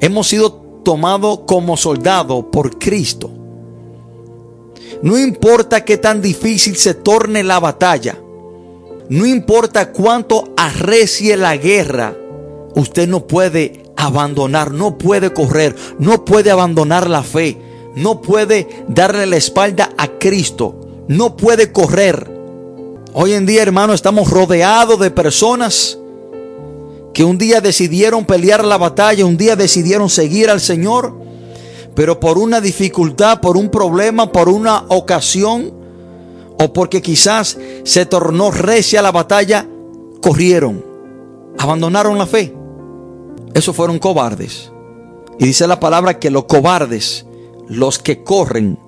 hemos 0.00 0.28
sido 0.28 0.52
tomados 0.84 1.40
como 1.46 1.76
soldado 1.76 2.50
por 2.50 2.78
Cristo. 2.78 3.30
No 5.02 5.18
importa 5.18 5.84
qué 5.84 5.96
tan 5.96 6.22
difícil 6.22 6.76
se 6.76 6.94
torne 6.94 7.42
la 7.42 7.60
batalla, 7.60 8.18
no 9.08 9.26
importa 9.26 9.92
cuánto 9.92 10.52
arrecie 10.56 11.36
la 11.36 11.56
guerra, 11.56 12.16
usted 12.74 13.08
no 13.08 13.26
puede 13.26 13.82
abandonar, 13.96 14.72
no 14.72 14.96
puede 14.96 15.32
correr, 15.32 15.76
no 15.98 16.24
puede 16.24 16.50
abandonar 16.50 17.08
la 17.10 17.22
fe, 17.22 17.58
no 17.96 18.20
puede 18.22 18.84
darle 18.88 19.26
la 19.26 19.36
espalda 19.36 19.90
a 19.98 20.08
Cristo, 20.18 20.83
no 21.08 21.36
puede 21.36 21.72
correr. 21.72 22.30
Hoy 23.12 23.32
en 23.32 23.46
día, 23.46 23.62
hermano, 23.62 23.92
estamos 23.92 24.30
rodeados 24.30 24.98
de 24.98 25.10
personas 25.10 25.98
que 27.12 27.24
un 27.24 27.38
día 27.38 27.60
decidieron 27.60 28.24
pelear 28.24 28.64
la 28.64 28.76
batalla, 28.76 29.24
un 29.24 29.36
día 29.36 29.54
decidieron 29.54 30.10
seguir 30.10 30.50
al 30.50 30.60
Señor, 30.60 31.14
pero 31.94 32.18
por 32.18 32.38
una 32.38 32.60
dificultad, 32.60 33.40
por 33.40 33.56
un 33.56 33.70
problema, 33.70 34.32
por 34.32 34.48
una 34.48 34.84
ocasión, 34.88 35.72
o 36.58 36.72
porque 36.72 37.02
quizás 37.02 37.56
se 37.84 38.06
tornó 38.06 38.50
recia 38.50 39.02
la 39.02 39.12
batalla, 39.12 39.68
corrieron, 40.20 40.84
abandonaron 41.58 42.18
la 42.18 42.26
fe. 42.26 42.54
Esos 43.54 43.76
fueron 43.76 44.00
cobardes. 44.00 44.72
Y 45.38 45.46
dice 45.46 45.66
la 45.66 45.78
palabra 45.78 46.18
que 46.18 46.30
los 46.30 46.44
cobardes, 46.44 47.26
los 47.68 47.98
que 47.98 48.24
corren, 48.24 48.78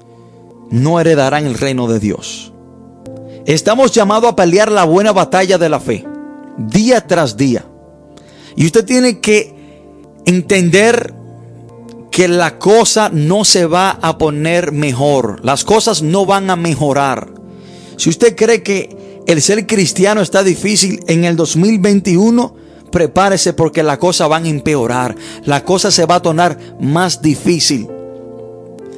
no 0.71 1.01
heredarán 1.01 1.47
el 1.47 1.55
reino 1.55 1.87
de 1.87 2.01
Dios. 2.01 2.53
Estamos 3.47 3.93
llamados 3.93 4.31
a 4.31 4.37
pelear 4.37 4.71
la 4.71 4.85
buena 4.85 5.13
batalla 5.13 5.59
de 5.59 5.69
la 5.69 5.81
fe, 5.81 6.05
día 6.59 7.07
tras 7.07 7.37
día. 7.37 7.65
Y 8.57 8.67
usted 8.67 8.85
tiene 8.85 9.21
que 9.21 9.55
entender 10.25 11.15
que 12.11 12.29
la 12.29 12.59
cosa 12.59 13.11
no 13.13 13.45
se 13.45 13.67
va 13.67 13.91
a 13.91 14.19
poner 14.19 14.73
mejor. 14.73 15.45
Las 15.45 15.65
cosas 15.65 16.03
no 16.03 16.27
van 16.27 16.51
a 16.51 16.57
mejorar. 16.57 17.29
Si 17.97 18.09
usted 18.09 18.35
cree 18.35 18.63
que 18.63 19.23
el 19.27 19.43
ser 19.43 19.67
cristiano 19.67 20.23
está 20.23 20.43
difícil 20.43 21.01
en 21.09 21.25
el 21.25 21.37
2021, 21.37 22.55
prepárese 22.91 23.53
porque 23.53 23.83
la 23.83 23.99
cosa 23.99 24.27
van 24.27 24.45
a 24.47 24.49
empeorar. 24.49 25.15
La 25.45 25.63
cosa 25.63 25.91
se 25.91 26.07
va 26.07 26.17
a 26.17 26.23
tornar 26.23 26.59
más 26.81 27.21
difícil. 27.23 27.89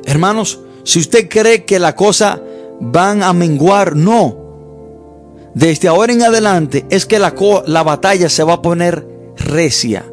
Hermanos, 0.07 0.61
si 0.89 1.01
usted 1.01 1.29
cree 1.29 1.67
que 1.67 1.79
la 1.79 1.95
cosa 1.95 2.41
van 2.81 3.23
a 3.23 3.35
menguar, 3.35 3.95
no. 3.95 5.51
Desde 5.53 5.87
ahora 5.87 6.15
en 6.15 6.23
adelante 6.23 6.87
es 6.89 7.05
que 7.05 7.19
la, 7.19 7.35
la 7.67 7.83
batalla 7.83 8.31
se 8.31 8.43
va 8.43 8.55
a 8.55 8.63
poner 8.63 9.07
recia. 9.37 10.11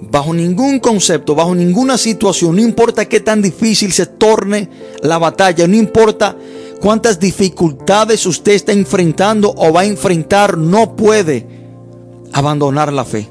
Bajo 0.00 0.32
ningún 0.32 0.80
concepto, 0.80 1.34
bajo 1.34 1.54
ninguna 1.54 1.98
situación, 1.98 2.56
no 2.56 2.62
importa 2.62 3.04
qué 3.04 3.20
tan 3.20 3.42
difícil 3.42 3.92
se 3.92 4.06
torne 4.06 4.70
la 5.02 5.18
batalla, 5.18 5.68
no 5.68 5.76
importa 5.76 6.34
cuántas 6.80 7.20
dificultades 7.20 8.24
usted 8.24 8.52
está 8.52 8.72
enfrentando 8.72 9.52
o 9.54 9.70
va 9.70 9.82
a 9.82 9.84
enfrentar, 9.84 10.56
no 10.56 10.96
puede 10.96 11.46
abandonar 12.32 12.90
la 12.90 13.04
fe. 13.04 13.28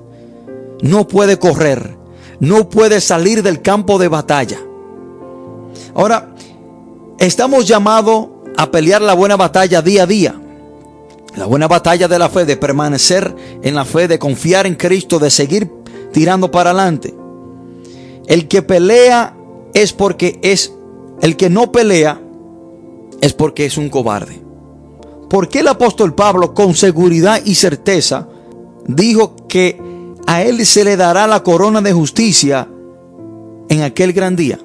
No 0.83 1.07
puede 1.07 1.39
correr. 1.39 1.97
No 2.39 2.69
puede 2.69 3.01
salir 3.01 3.41
del 3.41 3.63
campo 3.63 3.97
de 3.97 4.07
batalla. 4.07 4.59
Ahora, 5.95 6.35
estamos 7.19 7.67
llamados 7.67 8.27
a 8.57 8.71
pelear 8.71 9.01
la 9.01 9.13
buena 9.13 9.37
batalla 9.37 9.81
día 9.81 10.03
a 10.03 10.07
día. 10.07 10.35
La 11.35 11.45
buena 11.45 11.67
batalla 11.67 12.07
de 12.07 12.19
la 12.19 12.29
fe, 12.29 12.45
de 12.45 12.57
permanecer 12.57 13.35
en 13.61 13.75
la 13.75 13.85
fe, 13.85 14.07
de 14.07 14.17
confiar 14.19 14.65
en 14.65 14.75
Cristo, 14.75 15.19
de 15.19 15.29
seguir 15.29 15.71
tirando 16.11 16.49
para 16.49 16.71
adelante. 16.71 17.13
El 18.25 18.47
que 18.47 18.61
pelea 18.61 19.35
es 19.73 19.93
porque 19.93 20.39
es, 20.41 20.73
el 21.21 21.37
que 21.37 21.49
no 21.49 21.71
pelea 21.71 22.19
es 23.21 23.33
porque 23.33 23.65
es 23.65 23.77
un 23.77 23.89
cobarde. 23.89 24.41
¿Por 25.29 25.47
qué 25.47 25.59
el 25.59 25.67
apóstol 25.67 26.15
Pablo 26.15 26.53
con 26.53 26.73
seguridad 26.73 27.41
y 27.45 27.55
certeza 27.55 28.27
dijo 28.87 29.35
que 29.47 29.79
a 30.25 30.41
él 30.41 30.65
se 30.65 30.83
le 30.83 30.97
dará 30.97 31.27
la 31.27 31.43
corona 31.43 31.81
de 31.81 31.93
justicia 31.93 32.67
en 33.69 33.83
aquel 33.83 34.13
gran 34.13 34.35
día? 34.35 34.59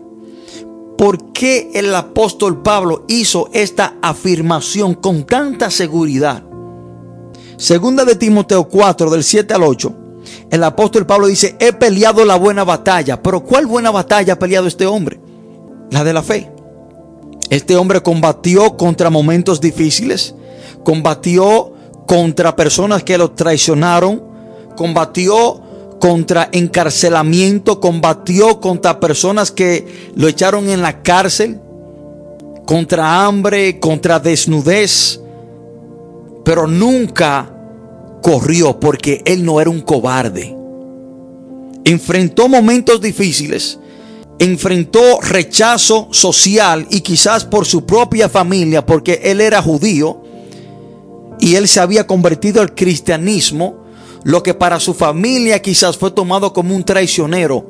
¿Por 0.96 1.32
qué 1.32 1.70
el 1.74 1.94
apóstol 1.94 2.62
Pablo 2.62 3.04
hizo 3.08 3.50
esta 3.52 3.96
afirmación 4.00 4.94
con 4.94 5.24
tanta 5.24 5.70
seguridad? 5.70 6.44
Segunda 7.56 8.04
de 8.04 8.16
Timoteo 8.16 8.68
4, 8.68 9.10
del 9.10 9.24
7 9.24 9.54
al 9.54 9.62
8, 9.62 9.94
el 10.50 10.62
apóstol 10.64 11.06
Pablo 11.06 11.26
dice, 11.26 11.56
he 11.58 11.72
peleado 11.72 12.24
la 12.24 12.36
buena 12.36 12.64
batalla. 12.64 13.22
Pero 13.22 13.42
¿cuál 13.42 13.66
buena 13.66 13.90
batalla 13.90 14.34
ha 14.34 14.38
peleado 14.38 14.66
este 14.66 14.86
hombre? 14.86 15.20
La 15.90 16.04
de 16.04 16.12
la 16.12 16.22
fe. 16.22 16.50
Este 17.50 17.76
hombre 17.76 18.02
combatió 18.02 18.76
contra 18.76 19.10
momentos 19.10 19.60
difíciles, 19.60 20.34
combatió 20.82 21.72
contra 22.06 22.56
personas 22.56 23.02
que 23.02 23.18
lo 23.18 23.32
traicionaron, 23.32 24.22
combatió 24.76 25.62
contra 26.04 26.50
encarcelamiento, 26.52 27.80
combatió 27.80 28.60
contra 28.60 29.00
personas 29.00 29.50
que 29.50 30.10
lo 30.14 30.28
echaron 30.28 30.68
en 30.68 30.82
la 30.82 31.00
cárcel, 31.02 31.58
contra 32.66 33.24
hambre, 33.24 33.80
contra 33.80 34.20
desnudez, 34.20 35.18
pero 36.44 36.66
nunca 36.66 37.50
corrió 38.20 38.78
porque 38.78 39.22
él 39.24 39.46
no 39.46 39.62
era 39.62 39.70
un 39.70 39.80
cobarde. 39.80 40.54
Enfrentó 41.86 42.50
momentos 42.50 43.00
difíciles 43.00 43.78
enfrentó 44.38 45.20
rechazo 45.22 46.08
social 46.10 46.86
y 46.90 47.00
quizás 47.00 47.46
por 47.46 47.64
su 47.64 47.86
propia 47.86 48.28
familia, 48.28 48.84
porque 48.84 49.22
él 49.24 49.40
era 49.40 49.62
judío 49.62 50.20
y 51.40 51.54
él 51.54 51.66
se 51.66 51.80
había 51.80 52.06
convertido 52.06 52.60
al 52.60 52.74
cristianismo, 52.74 53.83
lo 54.24 54.42
que 54.42 54.54
para 54.54 54.80
su 54.80 54.94
familia 54.94 55.62
quizás 55.62 55.96
fue 55.96 56.10
tomado 56.10 56.52
como 56.52 56.74
un 56.74 56.84
traicionero. 56.84 57.64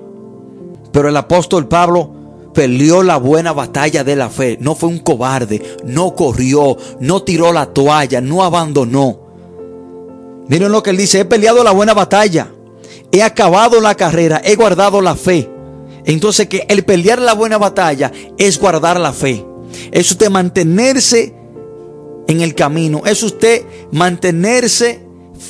Pero 0.92 1.08
el 1.08 1.16
apóstol 1.16 1.68
Pablo 1.68 2.10
peleó 2.54 3.02
la 3.02 3.16
buena 3.16 3.52
batalla 3.52 4.04
de 4.04 4.16
la 4.16 4.30
fe, 4.30 4.56
no 4.60 4.76
fue 4.76 4.88
un 4.88 5.00
cobarde, 5.00 5.60
no 5.84 6.14
corrió, 6.14 6.76
no 7.00 7.22
tiró 7.22 7.52
la 7.52 7.66
toalla, 7.66 8.20
no 8.20 8.44
abandonó. 8.44 9.18
Miren 10.48 10.70
lo 10.70 10.82
que 10.82 10.90
él 10.90 10.96
dice, 10.96 11.20
he 11.20 11.24
peleado 11.24 11.64
la 11.64 11.72
buena 11.72 11.94
batalla, 11.94 12.52
he 13.10 13.22
acabado 13.22 13.80
la 13.80 13.96
carrera, 13.96 14.40
he 14.44 14.54
guardado 14.54 15.00
la 15.00 15.16
fe. 15.16 15.50
Entonces 16.04 16.48
que 16.48 16.66
el 16.68 16.84
pelear 16.84 17.20
la 17.20 17.34
buena 17.34 17.58
batalla 17.58 18.12
es 18.38 18.60
guardar 18.60 19.00
la 19.00 19.12
fe. 19.12 19.44
Es 19.90 20.10
usted 20.10 20.30
mantenerse 20.30 21.34
en 22.28 22.40
el 22.40 22.54
camino. 22.54 23.02
Es 23.06 23.22
usted 23.22 23.62
mantenerse 23.90 25.03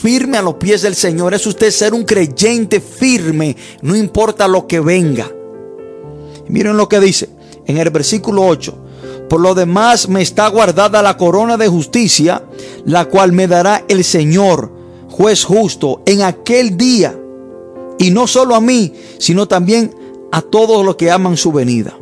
firme 0.05 0.37
a 0.37 0.43
los 0.43 0.57
pies 0.57 0.83
del 0.83 0.95
Señor. 0.95 1.33
Es 1.33 1.47
usted 1.47 1.71
ser 1.71 1.95
un 1.95 2.05
creyente 2.05 2.79
firme. 2.79 3.57
No 3.81 3.97
importa 3.97 4.47
lo 4.47 4.67
que 4.67 4.79
venga. 4.79 5.31
Miren 6.47 6.77
lo 6.77 6.91
que 6.91 7.01
dice 7.01 7.31
en 7.65 7.79
el 7.79 7.89
versículo 7.89 8.47
8. 8.47 8.79
Por 9.31 9.41
lo 9.41 9.55
demás 9.55 10.07
me 10.11 10.21
está 10.21 10.49
guardada 10.49 11.01
la 11.01 11.17
corona 11.17 11.57
de 11.57 11.69
justicia, 11.69 12.45
la 12.85 13.07
cual 13.07 13.33
me 13.33 13.49
dará 13.49 13.83
el 13.89 14.05
Señor, 14.05 14.71
juez 15.09 15.43
justo, 15.43 16.03
en 16.05 16.21
aquel 16.21 16.77
día. 16.77 17.19
Y 17.99 18.11
no 18.11 18.27
solo 18.27 18.57
a 18.57 18.61
mí, 18.61 18.93
sino 19.17 19.49
también 19.49 19.95
a 20.33 20.43
todos 20.43 20.85
los 20.85 20.97
que 20.97 21.11
aman 21.11 21.39
su 21.39 21.51
venida. 21.51 21.97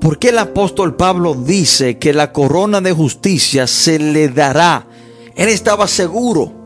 ¿Por 0.00 0.20
qué 0.20 0.28
el 0.28 0.38
apóstol 0.38 0.94
Pablo 0.94 1.34
dice 1.34 1.98
que 1.98 2.12
la 2.12 2.32
corona 2.32 2.80
de 2.80 2.92
justicia 2.92 3.66
se 3.66 3.98
le 3.98 4.28
dará? 4.28 4.86
Él 5.34 5.48
estaba 5.48 5.88
seguro. 5.88 6.59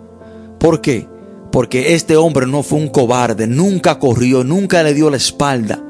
¿Por 0.65 0.81
qué? 0.81 1.07
Porque 1.53 1.93
este 1.93 2.17
hombre 2.17 2.47
no 2.47 2.63
fue 2.63 2.79
un 2.79 2.89
cobarde, 2.89 3.47
nunca 3.47 3.99
corrió, 3.99 4.45
nunca 4.45 4.83
le 4.83 4.95
dio 4.95 5.11
la 5.11 5.19
espalda, 5.19 5.85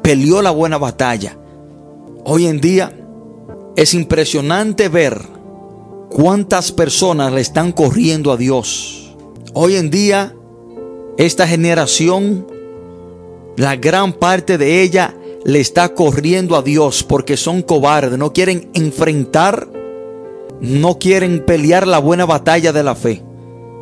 peleó 0.00 0.40
la 0.42 0.52
buena 0.52 0.78
batalla. 0.78 1.36
Hoy 2.24 2.46
en 2.46 2.60
día 2.60 2.92
es 3.74 3.94
impresionante 3.94 4.88
ver 4.88 5.20
cuántas 6.08 6.70
personas 6.70 7.32
le 7.32 7.40
están 7.40 7.72
corriendo 7.72 8.30
a 8.30 8.36
Dios. 8.36 9.16
Hoy 9.54 9.74
en 9.74 9.90
día 9.90 10.36
esta 11.18 11.48
generación 11.48 12.46
la 13.56 13.74
gran 13.74 14.12
parte 14.12 14.56
de 14.56 14.82
ella 14.82 15.16
le 15.44 15.58
está 15.58 15.94
corriendo 15.94 16.54
a 16.54 16.62
Dios 16.62 17.02
porque 17.02 17.36
son 17.36 17.62
cobardes, 17.62 18.16
no 18.20 18.32
quieren 18.32 18.70
enfrentar, 18.74 19.68
no 20.60 21.00
quieren 21.00 21.44
pelear 21.44 21.88
la 21.88 21.98
buena 21.98 22.24
batalla 22.24 22.72
de 22.72 22.84
la 22.84 22.94
fe. 22.94 23.24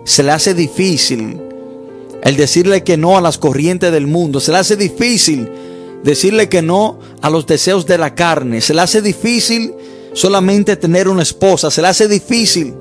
Se 0.04 0.22
le 0.22 0.32
hace 0.32 0.54
difícil 0.54 1.40
el 2.22 2.36
decirle 2.36 2.84
que 2.84 2.96
no 2.96 3.16
a 3.16 3.20
las 3.20 3.38
corrientes 3.38 3.92
del 3.92 4.06
mundo, 4.06 4.40
se 4.40 4.52
le 4.52 4.58
hace 4.58 4.76
difícil 4.76 5.50
decirle 6.02 6.48
que 6.48 6.62
no 6.62 6.98
a 7.22 7.30
los 7.30 7.46
deseos 7.46 7.86
de 7.86 7.98
la 7.98 8.14
carne, 8.14 8.60
se 8.60 8.74
le 8.74 8.82
hace 8.82 9.02
difícil 9.02 9.74
solamente 10.12 10.76
tener 10.76 11.08
una 11.08 11.22
esposa, 11.22 11.70
se 11.70 11.82
le 11.82 11.88
hace 11.88 12.08
difícil 12.08 12.74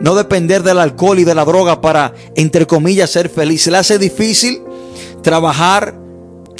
no 0.00 0.14
depender 0.14 0.62
del 0.62 0.78
alcohol 0.78 1.18
y 1.18 1.24
de 1.24 1.34
la 1.34 1.44
droga 1.44 1.80
para, 1.80 2.14
entre 2.34 2.66
comillas, 2.66 3.10
ser 3.10 3.28
feliz, 3.28 3.62
se 3.62 3.70
le 3.70 3.78
hace 3.78 3.98
difícil 3.98 4.62
trabajar 5.22 5.98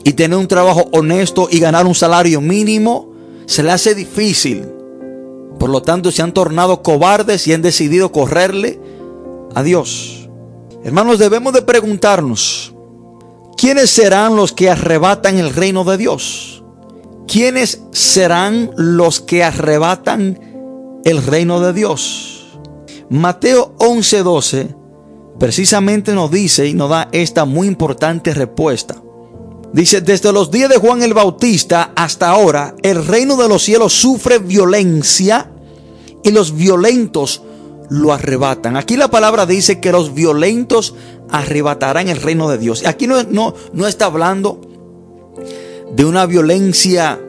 y 0.04 0.12
tener 0.12 0.38
un 0.38 0.48
trabajo 0.48 0.88
honesto 0.92 1.48
y 1.50 1.58
ganar 1.58 1.86
un 1.86 1.94
salario 1.94 2.40
mínimo, 2.40 3.12
se 3.46 3.62
le 3.62 3.72
hace 3.72 3.94
difícil. 3.94 4.64
Por 5.58 5.70
lo 5.70 5.82
tanto, 5.82 6.12
se 6.12 6.22
han 6.22 6.32
tornado 6.32 6.82
cobardes 6.82 7.46
y 7.46 7.52
han 7.52 7.62
decidido 7.62 8.12
correrle 8.12 8.78
a 9.56 9.62
Dios. 9.62 10.28
Hermanos, 10.84 11.18
debemos 11.18 11.54
de 11.54 11.62
preguntarnos, 11.62 12.74
¿quiénes 13.56 13.88
serán 13.88 14.36
los 14.36 14.52
que 14.52 14.68
arrebatan 14.68 15.38
el 15.38 15.54
reino 15.54 15.82
de 15.82 15.96
Dios? 15.96 16.62
¿Quiénes 17.26 17.80
serán 17.90 18.70
los 18.76 19.20
que 19.20 19.42
arrebatan 19.42 21.00
el 21.06 21.22
reino 21.24 21.58
de 21.60 21.72
Dios? 21.72 22.58
Mateo 23.08 23.74
11:12 23.78 24.76
precisamente 25.38 26.12
nos 26.12 26.30
dice 26.30 26.66
y 26.66 26.74
nos 26.74 26.90
da 26.90 27.08
esta 27.12 27.46
muy 27.46 27.66
importante 27.66 28.34
respuesta. 28.34 29.02
Dice, 29.72 30.02
desde 30.02 30.32
los 30.32 30.50
días 30.50 30.68
de 30.68 30.76
Juan 30.76 31.02
el 31.02 31.14
Bautista 31.14 31.92
hasta 31.96 32.28
ahora, 32.28 32.74
el 32.82 33.06
reino 33.06 33.36
de 33.36 33.48
los 33.48 33.62
cielos 33.62 33.94
sufre 33.94 34.38
violencia 34.38 35.50
y 36.22 36.30
los 36.30 36.54
violentos 36.54 37.42
lo 37.90 38.12
arrebatan. 38.12 38.76
Aquí 38.76 38.96
la 38.96 39.08
palabra 39.08 39.46
dice 39.46 39.80
que 39.80 39.92
los 39.92 40.14
violentos 40.14 40.94
arrebatarán 41.30 42.08
el 42.08 42.20
reino 42.20 42.48
de 42.48 42.58
Dios. 42.58 42.86
Aquí 42.86 43.06
no, 43.06 43.22
no, 43.24 43.54
no 43.72 43.86
está 43.86 44.06
hablando 44.06 44.60
de 45.94 46.04
una 46.04 46.26
violencia 46.26 47.20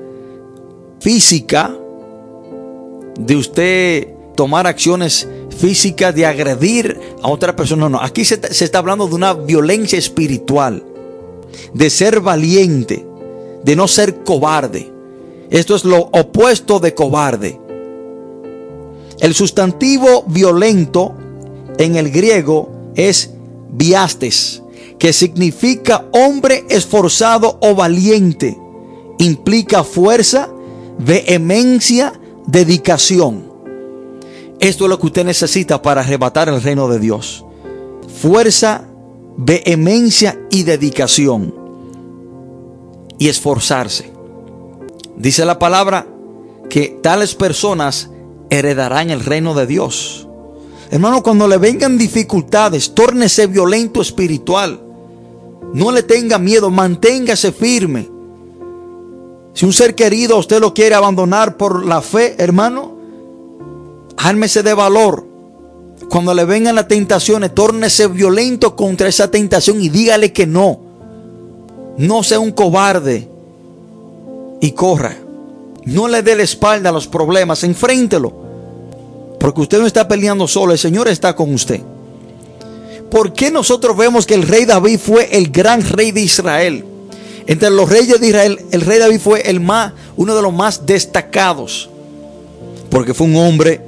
física, 0.99 1.75
de 3.19 3.35
usted 3.35 4.07
tomar 4.35 4.67
acciones 4.67 5.27
físicas, 5.57 6.13
de 6.13 6.25
agredir 6.25 6.99
a 7.21 7.29
otra 7.29 7.55
persona. 7.55 7.89
No, 7.89 8.01
aquí 8.01 8.25
se, 8.25 8.39
se 8.53 8.65
está 8.65 8.79
hablando 8.79 9.07
de 9.07 9.15
una 9.15 9.33
violencia 9.33 9.97
espiritual 9.97 10.83
de 11.73 11.89
ser 11.89 12.21
valiente, 12.21 13.05
de 13.63 13.75
no 13.75 13.87
ser 13.87 14.23
cobarde. 14.23 14.91
Esto 15.49 15.75
es 15.75 15.85
lo 15.85 16.09
opuesto 16.11 16.79
de 16.79 16.93
cobarde. 16.93 17.59
El 19.19 19.33
sustantivo 19.33 20.23
violento 20.27 21.13
en 21.77 21.95
el 21.95 22.11
griego 22.11 22.91
es 22.95 23.31
viastes, 23.69 24.63
que 24.99 25.13
significa 25.13 26.05
hombre 26.11 26.65
esforzado 26.69 27.57
o 27.61 27.75
valiente. 27.75 28.57
Implica 29.19 29.83
fuerza, 29.83 30.49
vehemencia, 30.99 32.13
dedicación. 32.45 33.51
Esto 34.59 34.85
es 34.85 34.89
lo 34.89 34.99
que 34.99 35.07
usted 35.07 35.25
necesita 35.25 35.81
para 35.81 36.01
arrebatar 36.01 36.49
el 36.49 36.61
reino 36.61 36.87
de 36.87 36.99
Dios. 36.99 37.45
Fuerza, 38.21 38.87
vehemencia 39.37 40.39
y 40.49 40.63
dedicación 40.63 41.53
y 43.19 43.29
esforzarse. 43.29 44.11
Dice 45.15 45.45
la 45.45 45.59
palabra 45.59 46.07
que 46.69 46.99
tales 47.01 47.35
personas 47.35 48.09
heredarán 48.49 49.09
el 49.09 49.23
reino 49.23 49.53
de 49.53 49.67
Dios. 49.67 50.27
Hermano, 50.89 51.21
cuando 51.21 51.47
le 51.47 51.57
vengan 51.57 51.97
dificultades, 51.97 52.93
tórnese 52.93 53.47
violento 53.47 54.01
espiritual. 54.01 54.79
No 55.73 55.91
le 55.91 56.03
tenga 56.03 56.37
miedo, 56.39 56.69
manténgase 56.69 57.51
firme. 57.51 58.09
Si 59.53 59.65
un 59.65 59.73
ser 59.73 59.95
querido 59.95 60.37
usted 60.37 60.61
lo 60.61 60.73
quiere 60.73 60.95
abandonar 60.95 61.57
por 61.57 61.85
la 61.85 62.01
fe, 62.01 62.35
hermano, 62.37 62.95
ármese 64.15 64.63
de 64.63 64.73
valor. 64.73 65.25
Cuando 66.09 66.33
le 66.33 66.45
vengan 66.45 66.75
las 66.75 66.87
tentaciones, 66.87 67.53
tórnese 67.53 68.07
violento 68.07 68.75
contra 68.75 69.09
esa 69.09 69.29
tentación 69.29 69.81
y 69.81 69.89
dígale 69.89 70.31
que 70.31 70.47
no. 70.47 70.79
No 71.97 72.23
sea 72.23 72.39
un 72.39 72.51
cobarde 72.51 73.27
y 74.61 74.71
corra. 74.71 75.17
No 75.87 76.09
le 76.09 76.21
dé 76.21 76.35
la 76.35 76.43
espalda 76.43 76.89
a 76.89 76.91
los 76.91 77.07
problemas, 77.07 77.63
enfréntelo. 77.63 78.33
Porque 79.39 79.61
usted 79.61 79.79
no 79.79 79.87
está 79.87 80.05
peleando 80.05 80.45
solo, 80.45 80.73
el 80.73 80.77
Señor 80.77 81.07
está 81.07 81.33
con 81.33 81.53
usted. 81.53 81.79
¿Por 83.09 83.31
qué 83.31 83.49
nosotros 83.51 83.95
vemos 83.95 84.25
que 84.25 84.33
el 84.33 84.43
rey 84.43 84.65
David 84.65 84.99
fue 84.99 85.29
el 85.31 85.49
gran 85.49 85.81
rey 85.81 86.11
de 86.11 86.19
Israel? 86.19 86.83
Entre 87.45 87.69
los 87.69 87.89
reyes 87.89 88.19
de 88.19 88.27
Israel, 88.27 88.59
el 88.71 88.81
rey 88.81 88.99
David 88.99 89.21
fue 89.21 89.49
el 89.49 89.61
más, 89.61 89.93
uno 90.17 90.35
de 90.35 90.41
los 90.41 90.51
más 90.51 90.85
destacados. 90.85 91.89
Porque 92.89 93.13
fue 93.13 93.27
un 93.27 93.37
hombre, 93.37 93.79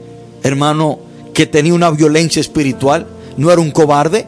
hermano, 0.41 0.99
que 1.33 1.47
tenía 1.47 1.73
una 1.73 1.91
violencia 1.91 2.39
espiritual, 2.39 3.07
no 3.35 3.51
era 3.51 3.59
un 3.59 3.71
cobarde. 3.71 4.25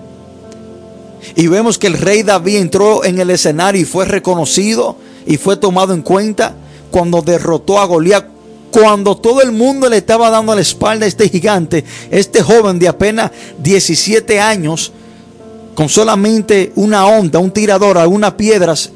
Y 1.37 1.47
vemos 1.47 1.77
que 1.77 1.87
el 1.87 1.93
rey 1.93 2.23
David 2.23 2.57
entró 2.57 3.05
en 3.05 3.17
el 3.19 3.29
escenario 3.29 3.81
y 3.81 3.85
fue 3.85 4.03
reconocido 4.03 4.97
y 5.25 5.37
fue 5.37 5.55
tomado 5.55 5.93
en 5.93 6.01
cuenta 6.01 6.53
cuando 6.91 7.21
derrotó 7.21 7.79
a 7.79 7.85
Goliat. 7.85 8.25
Cuando 8.69 9.17
todo 9.17 9.41
el 9.41 9.51
mundo 9.51 9.89
le 9.89 9.97
estaba 9.97 10.29
dando 10.29 10.55
la 10.55 10.61
espalda 10.61 11.05
a 11.05 11.09
este 11.09 11.27
gigante, 11.27 11.83
este 12.09 12.41
joven 12.41 12.79
de 12.79 12.87
apenas 12.87 13.31
17 13.61 14.39
años, 14.39 14.93
con 15.75 15.89
solamente 15.89 16.71
una 16.75 17.05
onda, 17.05 17.39
un 17.39 17.51
tirador, 17.51 17.97
algunas 17.97 18.33
piedras 18.33 18.91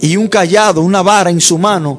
y 0.00 0.16
un 0.16 0.28
callado, 0.28 0.82
una 0.82 1.00
vara 1.00 1.30
en 1.30 1.40
su 1.40 1.56
mano, 1.56 1.98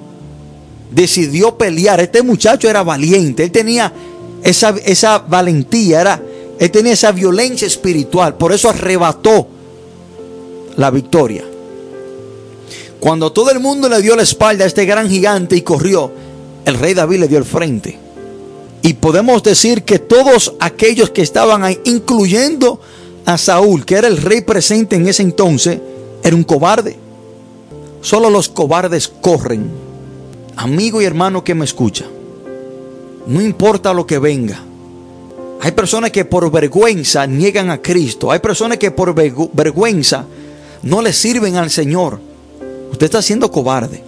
decidió 0.91 1.57
pelear. 1.57 2.01
Este 2.01 2.21
muchacho 2.21 2.69
era 2.69 2.83
valiente, 2.83 3.43
él 3.43 3.51
tenía 3.51 3.91
esa, 4.43 5.19
valentía, 5.19 6.01
era, 6.01 6.21
él 6.59 6.71
tenía 6.71 6.93
esa 6.93 7.11
violencia 7.11 7.65
espiritual, 7.65 8.35
por 8.35 8.51
eso 8.51 8.69
arrebató 8.69 9.47
la 10.75 10.91
victoria. 10.91 11.45
Cuando 13.03 13.33
todo 13.33 13.51
el 13.51 13.59
mundo 13.59 13.89
le 13.89 14.01
dio 14.01 14.15
la 14.15 14.23
espalda 14.23 14.63
a 14.63 14.67
este 14.67 14.85
gran 14.85 15.09
gigante 15.09 15.57
y 15.57 15.61
corrió, 15.61 16.09
el 16.63 16.75
rey 16.75 16.93
David 16.93 17.19
le 17.19 17.27
dio 17.27 17.37
el 17.37 17.43
frente. 17.43 17.99
Y 18.81 18.93
podemos 18.93 19.43
decir 19.43 19.83
que 19.83 19.99
todos 19.99 20.53
aquellos 20.61 21.09
que 21.09 21.21
estaban 21.21 21.65
ahí, 21.65 21.81
incluyendo 21.83 22.79
a 23.25 23.37
Saúl, 23.37 23.83
que 23.83 23.95
era 23.95 24.07
el 24.07 24.15
rey 24.15 24.39
presente 24.39 24.95
en 24.95 25.05
ese 25.05 25.21
entonces, 25.21 25.81
era 26.23 26.33
un 26.33 26.45
cobarde. 26.45 26.95
Solo 27.99 28.29
los 28.29 28.47
cobardes 28.47 29.09
corren. 29.09 29.69
Amigo 30.55 31.01
y 31.01 31.05
hermano 31.05 31.43
que 31.43 31.55
me 31.55 31.65
escucha, 31.65 32.05
no 33.27 33.41
importa 33.41 33.93
lo 33.93 34.07
que 34.07 34.17
venga. 34.17 34.63
Hay 35.59 35.73
personas 35.73 36.11
que 36.11 36.23
por 36.23 36.49
vergüenza 36.49 37.27
niegan 37.27 37.69
a 37.69 37.81
Cristo. 37.81 38.31
Hay 38.31 38.39
personas 38.39 38.77
que 38.77 38.91
por 38.91 39.13
vergüenza 39.13 40.23
no 40.83 41.01
le 41.01 41.11
sirven 41.11 41.57
al 41.57 41.69
Señor. 41.69 42.31
Usted 42.93 43.05
está 43.05 43.23
siendo 43.23 43.51
cobarde. 43.51 44.03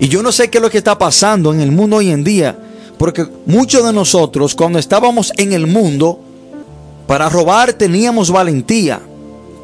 Y 0.00 0.08
yo 0.08 0.22
no 0.22 0.32
sé 0.32 0.48
qué 0.48 0.56
es 0.56 0.62
lo 0.62 0.70
que 0.70 0.78
está 0.78 0.96
pasando 0.96 1.52
en 1.52 1.60
el 1.60 1.70
mundo 1.70 1.96
hoy 1.96 2.10
en 2.10 2.24
día. 2.24 2.58
Porque 2.98 3.26
muchos 3.44 3.84
de 3.84 3.92
nosotros 3.92 4.54
cuando 4.54 4.78
estábamos 4.78 5.34
en 5.36 5.52
el 5.52 5.66
mundo, 5.66 6.18
para 7.06 7.28
robar 7.28 7.74
teníamos 7.74 8.30
valentía. 8.30 9.00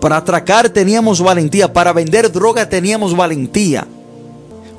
Para 0.02 0.18
atracar 0.18 0.68
teníamos 0.68 1.22
valentía. 1.22 1.72
Para 1.72 1.94
vender 1.94 2.30
droga 2.30 2.68
teníamos 2.68 3.16
valentía. 3.16 3.86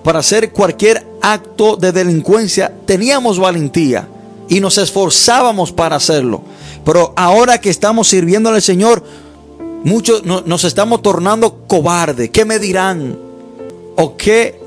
Para 0.03 0.19
hacer 0.19 0.51
cualquier 0.51 1.07
acto 1.23 1.75
de 1.75 1.91
delincuencia 1.91 2.71
teníamos 2.85 3.39
valentía. 3.39 4.07
Y 4.49 4.59
nos 4.59 4.77
esforzábamos 4.77 5.71
para 5.71 5.95
hacerlo. 5.95 6.43
Pero 6.85 7.11
ahora 7.15 7.59
que 7.59 7.71
estamos 7.71 8.07
sirviendo 8.07 8.49
al 8.49 8.61
Señor, 8.61 9.03
muchos 9.83 10.23
nos 10.23 10.63
estamos 10.63 11.01
tornando 11.01 11.65
cobardes. 11.65 12.29
¿Qué 12.29 12.45
me 12.45 12.59
dirán? 12.59 13.22
¿O 13.95 14.17
qué 14.17 14.59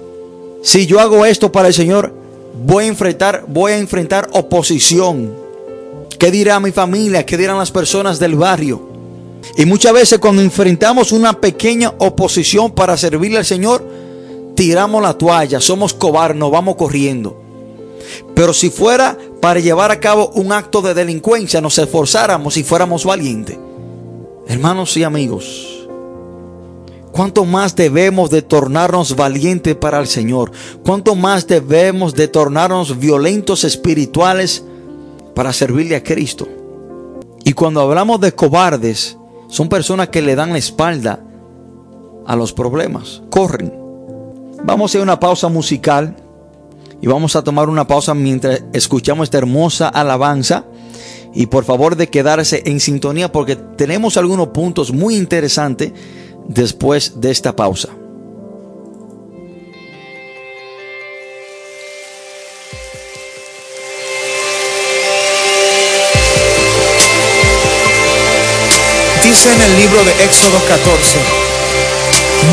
si 0.62 0.86
yo 0.86 1.00
hago 1.00 1.24
esto 1.24 1.52
para 1.52 1.68
el 1.68 1.74
Señor? 1.74 2.12
Voy 2.64 2.84
a 2.84 2.88
enfrentar, 2.88 3.44
voy 3.48 3.72
a 3.72 3.78
enfrentar 3.78 4.28
oposición. 4.32 5.34
¿Qué 6.18 6.30
dirá 6.30 6.58
mi 6.60 6.72
familia? 6.72 7.26
¿Qué 7.26 7.36
dirán 7.36 7.58
las 7.58 7.70
personas 7.70 8.18
del 8.18 8.34
barrio? 8.36 8.80
Y 9.56 9.64
muchas 9.66 9.92
veces 9.92 10.18
cuando 10.18 10.42
enfrentamos 10.42 11.12
una 11.12 11.40
pequeña 11.40 11.92
oposición 11.98 12.72
para 12.72 12.96
servirle 12.96 13.38
al 13.38 13.44
Señor, 13.44 13.86
tiramos 14.54 15.02
la 15.02 15.14
toalla, 15.14 15.60
somos 15.60 15.94
cobardes, 15.94 16.40
vamos 16.40 16.76
corriendo. 16.76 17.40
Pero 18.34 18.52
si 18.52 18.70
fuera 18.70 19.16
para 19.40 19.60
llevar 19.60 19.90
a 19.90 20.00
cabo 20.00 20.30
un 20.34 20.52
acto 20.52 20.80
de 20.82 20.94
delincuencia, 20.94 21.60
nos 21.60 21.78
esforzáramos 21.78 22.56
y 22.56 22.64
fuéramos 22.64 23.04
valientes. 23.04 23.58
Hermanos 24.48 24.96
y 24.96 25.02
amigos, 25.02 25.65
¿cuánto 27.16 27.46
más 27.46 27.74
debemos 27.74 28.29
de 28.29 28.42
tornarnos 28.42 29.16
valientes 29.16 29.74
para 29.74 29.98
el 29.98 30.07
Señor? 30.07 30.52
¿Cuánto 30.85 31.14
más 31.14 31.46
debemos 31.46 32.14
de 32.14 32.29
tornarnos 32.29 32.98
violentos 32.98 33.64
espirituales 33.64 34.62
para 35.35 35.55
servirle 35.55 35.96
a 35.96 36.02
Cristo? 36.02 36.46
Y 37.42 37.55
cuando 37.55 37.81
hablamos 37.81 38.20
de 38.20 38.33
cobardes, 38.33 39.16
son 39.48 39.70
personas 39.70 40.11
que 40.11 40.20
le 40.20 40.35
dan 40.35 40.52
la 40.52 40.59
espalda 40.59 41.20
a 42.26 42.37
los 42.37 42.52
problemas, 42.52 43.22
corren. 43.31 43.72
Vamos 44.64 44.90
a 44.90 44.92
hacer 44.92 45.00
una 45.00 45.18
pausa 45.18 45.48
musical 45.48 46.16
y 47.00 47.07
vamos 47.07 47.35
a 47.35 47.42
tomar 47.42 47.70
una 47.70 47.87
pausa 47.87 48.12
mientras 48.12 48.62
escuchamos 48.74 49.24
esta 49.24 49.38
hermosa 49.38 49.88
alabanza. 49.88 50.66
Y 51.33 51.46
por 51.46 51.64
favor 51.64 51.96
de 51.96 52.09
quedarse 52.09 52.62
en 52.66 52.81
sintonía 52.81 53.33
porque 53.33 53.57
tenemos 53.57 54.18
algunos 54.18 54.48
puntos 54.48 54.92
muy 54.92 55.16
interesantes 55.16 55.92
después 56.48 57.20
de 57.20 57.30
esta 57.30 57.54
pausa. 57.54 57.88
Dice 69.22 69.52
en 69.52 69.61
el 69.61 69.76
libro 69.76 70.04
de 70.04 70.24
Éxodo 70.24 70.59
14, 70.68 71.18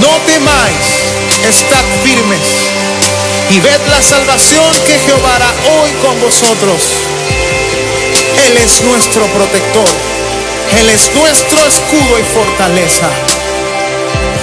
no 0.02 0.10
temáis, 0.26 0.76
estad 1.48 1.84
firmes 2.04 2.40
y 3.52 3.60
ved 3.60 3.80
la 3.90 4.02
salvación 4.02 4.66
que 4.88 4.98
Jehová 5.00 5.36
hará 5.36 5.52
hoy 5.70 5.92
con 6.02 6.20
vosotros. 6.20 6.82
Él 8.48 8.58
es 8.58 8.82
nuestro 8.82 9.26
protector, 9.28 9.86
Él 10.80 10.90
es 10.90 11.12
nuestro 11.16 11.60
escudo 11.68 12.20
y 12.20 12.24
fortaleza. 12.24 13.33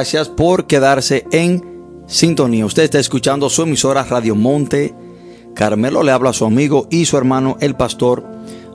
gracias 0.00 0.30
por 0.30 0.66
quedarse 0.66 1.26
en 1.30 1.62
sintonía. 2.06 2.64
Usted 2.64 2.84
está 2.84 2.98
escuchando 2.98 3.50
su 3.50 3.64
emisora 3.64 4.02
Radio 4.02 4.34
Monte. 4.34 4.94
Carmelo 5.54 6.02
le 6.02 6.10
habla 6.10 6.30
a 6.30 6.32
su 6.32 6.46
amigo 6.46 6.86
y 6.88 7.04
su 7.04 7.18
hermano, 7.18 7.58
el 7.60 7.76
pastor 7.76 8.24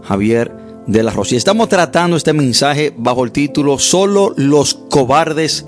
Javier 0.04 0.52
de 0.86 1.02
la 1.02 1.10
Rosa. 1.10 1.34
Y 1.34 1.38
estamos 1.38 1.68
tratando 1.68 2.16
este 2.16 2.32
mensaje 2.32 2.94
bajo 2.96 3.24
el 3.24 3.32
título 3.32 3.80
Solo 3.80 4.36
los 4.38 4.76
cobardes 4.76 5.66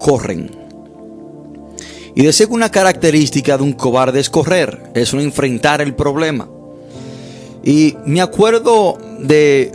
corren. 0.00 0.50
Y 2.16 2.24
decía 2.24 2.48
que 2.48 2.52
una 2.52 2.72
característica 2.72 3.56
de 3.56 3.62
un 3.62 3.74
cobarde 3.74 4.18
es 4.18 4.28
correr, 4.28 4.90
es 4.96 5.14
no 5.14 5.20
enfrentar 5.20 5.82
el 5.82 5.94
problema. 5.94 6.48
Y 7.62 7.94
me 8.06 8.20
acuerdo 8.20 8.98
de 9.20 9.70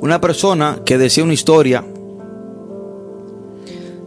una 0.00 0.20
persona 0.20 0.80
que 0.84 0.98
decía 0.98 1.22
una 1.22 1.34
historia 1.34 1.84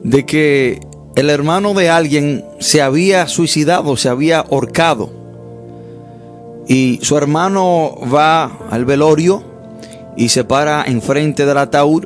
de 0.04 0.26
que 0.26 0.80
el 1.16 1.30
hermano 1.30 1.74
de 1.74 1.90
alguien 1.90 2.46
se 2.60 2.82
había 2.82 3.28
suicidado, 3.28 3.96
se 3.98 4.10
había 4.10 4.40
ahorcado. 4.40 5.12
Y 6.68 7.00
su 7.02 7.18
hermano 7.18 7.96
va 8.14 8.60
al 8.70 8.86
velorio 8.86 9.44
y 10.16 10.30
se 10.30 10.44
para 10.44 10.84
enfrente 10.86 11.46
del 11.46 11.58
ataúd 11.58 12.06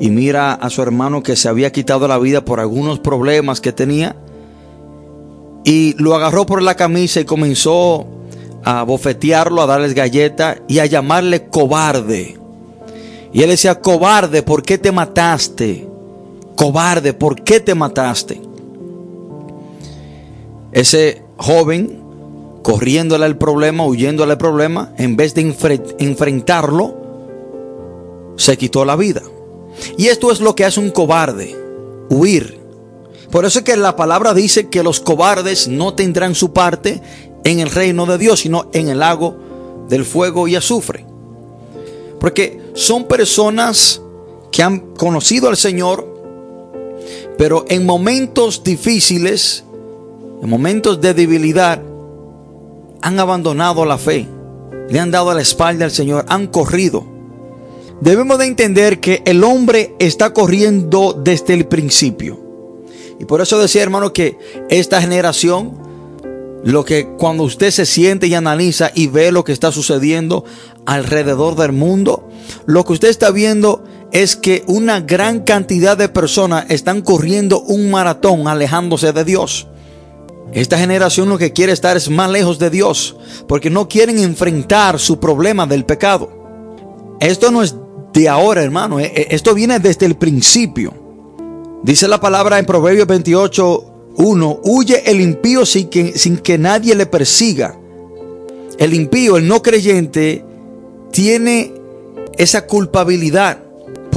y 0.00 0.10
mira 0.10 0.52
a 0.52 0.70
su 0.70 0.82
hermano 0.82 1.22
que 1.22 1.36
se 1.36 1.48
había 1.48 1.72
quitado 1.72 2.06
la 2.06 2.18
vida 2.18 2.44
por 2.44 2.60
algunos 2.60 3.00
problemas 3.00 3.60
que 3.60 3.72
tenía. 3.72 4.14
Y 5.64 5.94
lo 5.98 6.14
agarró 6.14 6.46
por 6.46 6.62
la 6.62 6.76
camisa 6.76 7.20
y 7.20 7.24
comenzó 7.24 8.06
a 8.64 8.84
bofetearlo, 8.84 9.62
a 9.62 9.66
darles 9.66 9.94
galletas 9.94 10.58
y 10.68 10.78
a 10.78 10.86
llamarle 10.86 11.46
cobarde. 11.48 12.38
Y 13.32 13.42
él 13.42 13.50
decía, 13.50 13.80
cobarde, 13.80 14.42
¿por 14.42 14.62
qué 14.62 14.78
te 14.78 14.92
mataste? 14.92 15.87
Cobarde, 16.58 17.12
¿por 17.12 17.44
qué 17.44 17.60
te 17.60 17.76
mataste? 17.76 18.40
Ese 20.72 21.22
joven, 21.36 22.02
corriéndole 22.64 23.26
al 23.26 23.38
problema, 23.38 23.86
huyéndole 23.86 24.32
al 24.32 24.38
problema, 24.38 24.92
en 24.98 25.14
vez 25.14 25.34
de 25.34 25.46
enfre- 25.46 25.94
enfrentarlo, 26.00 26.96
se 28.36 28.58
quitó 28.58 28.84
la 28.84 28.96
vida. 28.96 29.22
Y 29.96 30.08
esto 30.08 30.32
es 30.32 30.40
lo 30.40 30.56
que 30.56 30.64
hace 30.64 30.80
un 30.80 30.90
cobarde, 30.90 31.56
huir. 32.10 32.58
Por 33.30 33.44
eso 33.44 33.60
es 33.60 33.64
que 33.64 33.76
la 33.76 33.94
palabra 33.94 34.34
dice 34.34 34.68
que 34.68 34.82
los 34.82 34.98
cobardes 34.98 35.68
no 35.68 35.94
tendrán 35.94 36.34
su 36.34 36.52
parte 36.52 37.00
en 37.44 37.60
el 37.60 37.70
reino 37.70 38.04
de 38.04 38.18
Dios, 38.18 38.40
sino 38.40 38.68
en 38.72 38.88
el 38.88 38.98
lago 38.98 39.36
del 39.88 40.04
fuego 40.04 40.48
y 40.48 40.56
azufre. 40.56 41.06
Porque 42.18 42.60
son 42.74 43.04
personas 43.04 44.02
que 44.50 44.64
han 44.64 44.80
conocido 44.96 45.48
al 45.48 45.56
Señor, 45.56 46.07
pero 47.38 47.64
en 47.68 47.86
momentos 47.86 48.64
difíciles, 48.64 49.64
en 50.42 50.50
momentos 50.50 51.00
de 51.00 51.14
debilidad, 51.14 51.80
han 53.00 53.20
abandonado 53.20 53.84
la 53.84 53.96
fe, 53.96 54.26
le 54.90 54.98
han 54.98 55.12
dado 55.12 55.32
la 55.32 55.40
espalda 55.40 55.84
al 55.84 55.92
Señor, 55.92 56.26
han 56.28 56.48
corrido. 56.48 57.06
Debemos 58.00 58.38
de 58.38 58.46
entender 58.46 58.98
que 58.98 59.22
el 59.24 59.44
hombre 59.44 59.94
está 60.00 60.32
corriendo 60.32 61.12
desde 61.12 61.54
el 61.54 61.66
principio. 61.66 62.40
Y 63.20 63.24
por 63.24 63.40
eso 63.40 63.58
decía, 63.58 63.82
hermano, 63.84 64.12
que 64.12 64.36
esta 64.68 65.00
generación, 65.00 65.78
lo 66.64 66.84
que 66.84 67.08
cuando 67.18 67.44
usted 67.44 67.70
se 67.70 67.86
siente 67.86 68.26
y 68.26 68.34
analiza 68.34 68.90
y 68.94 69.06
ve 69.06 69.30
lo 69.30 69.44
que 69.44 69.52
está 69.52 69.70
sucediendo 69.70 70.44
alrededor 70.86 71.54
del 71.54 71.72
mundo, 71.72 72.28
lo 72.66 72.84
que 72.84 72.94
usted 72.94 73.08
está 73.08 73.30
viendo 73.30 73.84
es 74.12 74.36
que 74.36 74.64
una 74.66 75.00
gran 75.00 75.40
cantidad 75.40 75.96
de 75.96 76.08
personas 76.08 76.66
están 76.68 77.02
corriendo 77.02 77.60
un 77.60 77.90
maratón 77.90 78.48
alejándose 78.48 79.12
de 79.12 79.24
Dios. 79.24 79.68
Esta 80.52 80.78
generación 80.78 81.28
lo 81.28 81.36
que 81.36 81.52
quiere 81.52 81.72
estar 81.72 81.96
es 81.96 82.08
más 82.08 82.30
lejos 82.30 82.58
de 82.58 82.70
Dios, 82.70 83.16
porque 83.46 83.68
no 83.68 83.88
quieren 83.88 84.18
enfrentar 84.18 84.98
su 84.98 85.20
problema 85.20 85.66
del 85.66 85.84
pecado. 85.84 86.30
Esto 87.20 87.50
no 87.50 87.62
es 87.62 87.74
de 88.14 88.28
ahora, 88.28 88.62
hermano, 88.62 88.98
eh, 88.98 89.12
eh, 89.14 89.26
esto 89.30 89.54
viene 89.54 89.78
desde 89.78 90.06
el 90.06 90.16
principio. 90.16 90.94
Dice 91.82 92.08
la 92.08 92.20
palabra 92.20 92.58
en 92.58 92.64
Proverbios 92.64 93.06
28, 93.06 94.12
1, 94.16 94.60
huye 94.64 95.10
el 95.10 95.20
impío 95.20 95.66
sin 95.66 95.88
que, 95.88 96.18
sin 96.18 96.38
que 96.38 96.56
nadie 96.56 96.94
le 96.94 97.06
persiga. 97.06 97.78
El 98.78 98.94
impío, 98.94 99.36
el 99.36 99.46
no 99.46 99.62
creyente, 99.62 100.44
tiene 101.12 101.74
esa 102.36 102.66
culpabilidad 102.66 103.67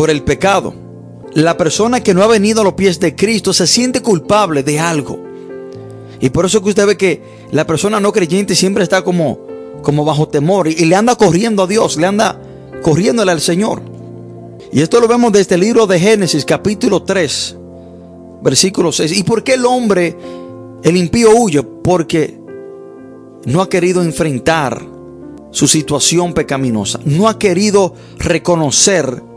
por 0.02 0.10
el 0.10 0.24
pecado. 0.24 0.74
La 1.36 1.58
persona 1.58 2.02
que 2.02 2.16
no 2.16 2.24
ha 2.24 2.28
venido 2.28 2.62
a 2.62 2.64
los 2.64 2.74
pies 2.74 3.00
de 3.00 3.16
Cristo 3.16 3.54
se 3.54 3.68
siente 3.68 4.02
culpable 4.02 4.64
de 4.64 4.80
algo. 4.80 5.24
Y 6.20 6.32
por 6.32 6.48
eso 6.48 6.64
que 6.64 6.70
usted 6.70 6.88
ve 6.88 6.98
que 6.98 7.22
la 7.52 7.68
persona 7.68 8.00
no 8.00 8.12
creyente 8.12 8.56
siempre 8.56 8.82
está 8.82 9.04
como, 9.04 9.38
como 9.84 10.04
bajo 10.04 10.28
temor 10.28 10.68
y, 10.68 10.72
y 10.72 10.86
le 10.86 10.96
anda 10.96 11.16
corriendo 11.16 11.62
a 11.62 11.68
Dios, 11.68 11.98
le 11.98 12.08
anda 12.08 12.42
corriéndole 12.82 13.32
al 13.32 13.42
Señor. 13.42 13.84
Y 14.74 14.82
esto 14.82 15.00
lo 15.00 15.08
vemos 15.08 15.34
desde 15.34 15.54
el 15.54 15.62
libro 15.62 15.86
de 15.86 16.00
Génesis, 16.00 16.46
capítulo 16.46 17.04
3, 17.04 17.58
versículo 18.42 18.92
6. 18.92 19.16
¿Y 19.16 19.22
por 19.22 19.44
qué 19.44 19.54
el 19.54 19.68
hombre, 19.68 20.18
el 20.82 20.98
impío 20.98 21.30
huye? 21.36 21.62
Porque 21.62 22.40
no 23.46 23.62
ha 23.62 23.70
querido 23.70 24.02
enfrentar 24.02 24.84
su 25.52 25.68
situación 25.68 26.34
pecaminosa. 26.34 27.00
No 27.06 27.30
ha 27.30 27.38
querido 27.38 27.94
reconocer 28.18 29.30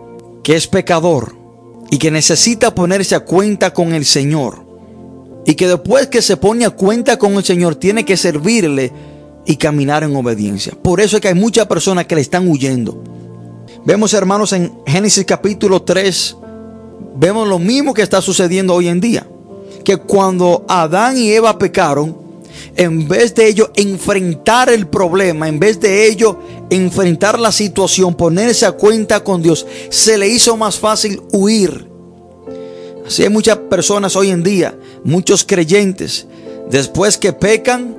que 0.44 0.54
es 0.54 0.68
pecador 0.68 1.34
y 1.90 1.98
que 1.98 2.12
necesita 2.12 2.74
ponerse 2.74 3.16
a 3.16 3.20
cuenta 3.20 3.72
con 3.72 3.92
el 3.94 4.04
Señor. 4.04 4.64
Y 5.46 5.54
que 5.54 5.66
después 5.66 6.06
que 6.06 6.22
se 6.22 6.36
pone 6.36 6.64
a 6.64 6.70
cuenta 6.70 7.18
con 7.18 7.34
el 7.34 7.44
Señor, 7.44 7.74
tiene 7.74 8.04
que 8.04 8.16
servirle 8.16 8.92
y 9.46 9.56
caminar 9.56 10.04
en 10.04 10.14
obediencia. 10.14 10.74
Por 10.80 11.00
eso 11.00 11.16
es 11.16 11.22
que 11.22 11.28
hay 11.28 11.34
muchas 11.34 11.66
personas 11.66 12.06
que 12.06 12.14
le 12.14 12.20
están 12.20 12.48
huyendo. 12.48 13.02
Vemos, 13.84 14.14
hermanos, 14.14 14.52
en 14.52 14.72
Génesis 14.86 15.24
capítulo 15.24 15.82
3, 15.82 16.36
vemos 17.16 17.48
lo 17.48 17.58
mismo 17.58 17.92
que 17.92 18.02
está 18.02 18.22
sucediendo 18.22 18.74
hoy 18.74 18.88
en 18.88 19.00
día. 19.00 19.26
Que 19.84 19.96
cuando 19.96 20.64
Adán 20.68 21.18
y 21.18 21.30
Eva 21.30 21.58
pecaron, 21.58 22.16
en 22.76 23.08
vez 23.08 23.34
de 23.34 23.48
ellos 23.48 23.70
enfrentar 23.76 24.68
el 24.68 24.86
problema, 24.86 25.48
en 25.48 25.58
vez 25.58 25.80
de 25.80 26.06
ellos 26.06 26.36
enfrentar 26.70 27.38
la 27.38 27.52
situación, 27.52 28.14
ponerse 28.14 28.66
a 28.66 28.72
cuenta 28.72 29.22
con 29.22 29.42
Dios, 29.42 29.66
se 29.90 30.18
le 30.18 30.28
hizo 30.28 30.56
más 30.56 30.78
fácil 30.78 31.20
huir. 31.32 31.88
Así 33.06 33.22
hay 33.22 33.28
muchas 33.28 33.58
personas 33.58 34.16
hoy 34.16 34.30
en 34.30 34.42
día, 34.42 34.78
muchos 35.04 35.44
creyentes, 35.44 36.26
después 36.70 37.18
que 37.18 37.32
pecan, 37.32 37.96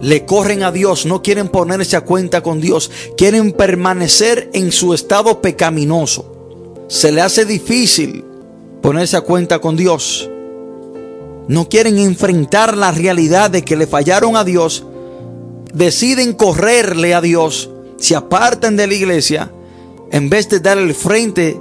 le 0.00 0.26
corren 0.26 0.62
a 0.62 0.72
Dios, 0.72 1.06
no 1.06 1.22
quieren 1.22 1.48
ponerse 1.48 1.96
a 1.96 2.02
cuenta 2.02 2.42
con 2.42 2.60
Dios, 2.60 2.90
quieren 3.16 3.52
permanecer 3.52 4.50
en 4.52 4.70
su 4.70 4.92
estado 4.92 5.40
pecaminoso. 5.40 6.84
Se 6.88 7.10
le 7.10 7.22
hace 7.22 7.44
difícil 7.44 8.24
ponerse 8.82 9.16
a 9.16 9.22
cuenta 9.22 9.58
con 9.58 9.76
Dios. 9.76 10.30
No 11.48 11.68
quieren 11.68 11.98
enfrentar 11.98 12.76
la 12.76 12.90
realidad 12.90 13.50
de 13.50 13.62
que 13.62 13.76
le 13.76 13.86
fallaron 13.86 14.36
a 14.36 14.44
Dios. 14.44 14.84
Deciden 15.72 16.32
correrle 16.32 17.14
a 17.14 17.20
Dios, 17.20 17.70
se 17.98 18.16
apartan 18.16 18.76
de 18.76 18.86
la 18.86 18.94
iglesia 18.94 19.52
en 20.10 20.28
vez 20.30 20.48
de 20.48 20.60
dar 20.60 20.78
el 20.78 20.94
frente 20.94 21.60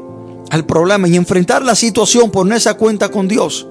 al 0.50 0.65
problema 0.65 1.08
y 1.08 1.15
enfrentar 1.15 1.63
la 1.63 1.76
situación, 1.76 2.32
ponerse 2.32 2.69
a 2.69 2.76
cuenta 2.76 3.10
con 3.10 3.28
Dios. 3.28 3.67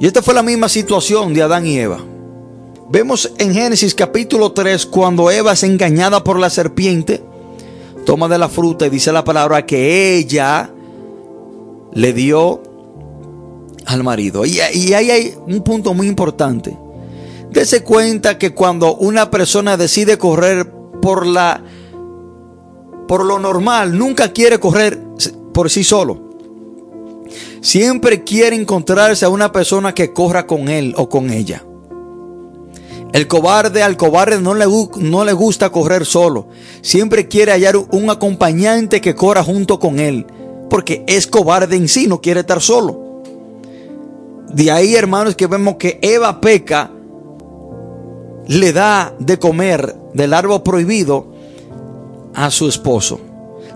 Y 0.00 0.06
esta 0.06 0.22
fue 0.22 0.34
la 0.34 0.42
misma 0.42 0.68
situación 0.68 1.34
de 1.34 1.42
Adán 1.42 1.66
y 1.66 1.78
Eva. 1.78 1.98
Vemos 2.90 3.32
en 3.38 3.54
Génesis 3.54 3.94
capítulo 3.94 4.52
3 4.52 4.86
cuando 4.86 5.30
Eva 5.30 5.52
es 5.52 5.62
engañada 5.62 6.22
por 6.22 6.38
la 6.38 6.50
serpiente, 6.50 7.22
toma 8.04 8.28
de 8.28 8.38
la 8.38 8.48
fruta 8.48 8.86
y 8.86 8.90
dice 8.90 9.12
la 9.12 9.24
palabra 9.24 9.64
que 9.64 10.16
ella 10.16 10.70
le 11.92 12.12
dio 12.12 12.60
al 13.86 14.02
marido. 14.02 14.44
Y, 14.44 14.60
ahí 14.60 14.92
hay 14.92 15.34
un 15.46 15.62
punto 15.62 15.94
muy 15.94 16.06
importante. 16.06 16.76
Dese 17.50 17.82
cuenta 17.82 18.38
que 18.38 18.52
cuando 18.52 18.96
una 18.96 19.30
persona 19.30 19.76
decide 19.76 20.18
correr 20.18 20.70
por 21.00 21.26
la 21.26 21.62
por 23.06 23.24
lo 23.24 23.38
normal, 23.38 23.96
nunca 23.96 24.32
quiere 24.32 24.58
correr 24.58 24.98
por 25.52 25.70
sí 25.70 25.84
solo. 25.84 26.32
Siempre 27.60 28.24
quiere 28.24 28.56
encontrarse 28.56 29.24
a 29.24 29.28
una 29.28 29.52
persona 29.52 29.94
que 29.94 30.12
corra 30.12 30.46
con 30.46 30.68
él 30.68 30.94
o 30.96 31.08
con 31.08 31.30
ella. 31.30 31.62
El 33.12 33.28
cobarde 33.28 33.82
al 33.82 33.96
cobarde 33.96 34.40
no 34.40 34.54
le, 34.54 34.66
no 34.96 35.24
le 35.24 35.32
gusta 35.32 35.70
correr 35.70 36.04
solo. 36.04 36.48
Siempre 36.80 37.28
quiere 37.28 37.52
hallar 37.52 37.76
un 37.76 38.10
acompañante 38.10 39.00
que 39.00 39.14
corra 39.14 39.44
junto 39.44 39.78
con 39.78 40.00
él. 40.00 40.26
Porque 40.68 41.04
es 41.06 41.26
cobarde 41.26 41.76
en 41.76 41.88
sí, 41.88 42.08
no 42.08 42.20
quiere 42.20 42.40
estar 42.40 42.60
solo. 42.60 43.03
De 44.54 44.70
ahí, 44.70 44.94
hermanos, 44.94 45.34
que 45.34 45.46
vemos 45.46 45.76
que 45.76 45.98
Eva 46.00 46.40
peca, 46.40 46.90
le 48.46 48.72
da 48.72 49.14
de 49.18 49.38
comer 49.38 49.94
del 50.12 50.32
árbol 50.32 50.62
prohibido 50.62 51.32
a 52.34 52.50
su 52.50 52.68
esposo. 52.68 53.20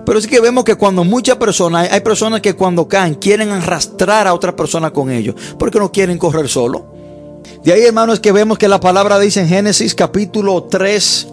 Pero 0.05 0.19
es 0.19 0.27
que 0.27 0.41
vemos 0.41 0.65
que 0.65 0.77
cuando 0.77 1.05
muchas 1.05 1.37
personas, 1.37 1.91
hay 1.91 2.01
personas 2.01 2.41
que 2.41 2.55
cuando 2.55 2.87
caen 2.89 3.15
quieren 3.15 3.51
arrastrar 3.51 4.27
a 4.27 4.35
otra 4.35 4.55
persona 4.55 4.91
con 4.91 5.11
ellos, 5.11 5.35
porque 5.59 5.79
no 5.79 5.93
quieren 5.93 6.17
correr 6.17 6.49
solo. 6.49 6.87
De 7.65 7.73
ahí, 7.73 7.83
hermanos, 7.83 8.21
que 8.21 8.33
vemos 8.33 8.57
que 8.57 8.69
la 8.69 8.81
palabra 8.81 9.19
dice 9.19 9.41
en 9.41 9.49
Génesis 9.49 9.95
capítulo 9.95 10.65
3, 10.65 11.29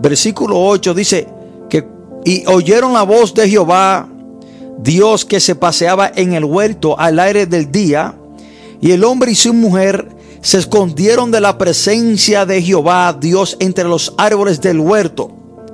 versículo 0.00 0.60
8, 0.60 0.94
dice 0.94 1.28
que 1.70 1.86
y 2.24 2.44
oyeron 2.46 2.92
la 2.92 3.02
voz 3.02 3.34
de 3.34 3.48
Jehová, 3.48 4.08
Dios 4.78 5.24
que 5.24 5.40
se 5.40 5.54
paseaba 5.54 6.10
en 6.14 6.32
el 6.32 6.44
huerto 6.44 6.98
al 6.98 7.18
aire 7.18 7.46
del 7.46 7.70
día, 7.70 8.14
y 8.80 8.92
el 8.92 9.04
hombre 9.04 9.32
y 9.32 9.34
su 9.34 9.54
mujer 9.54 10.08
se 10.40 10.58
escondieron 10.58 11.30
de 11.30 11.40
la 11.40 11.56
presencia 11.56 12.44
de 12.44 12.60
Jehová, 12.60 13.16
Dios, 13.18 13.56
entre 13.60 13.84
los 13.84 14.12
árboles 14.18 14.60
del 14.60 14.78
huerto. 14.78 15.30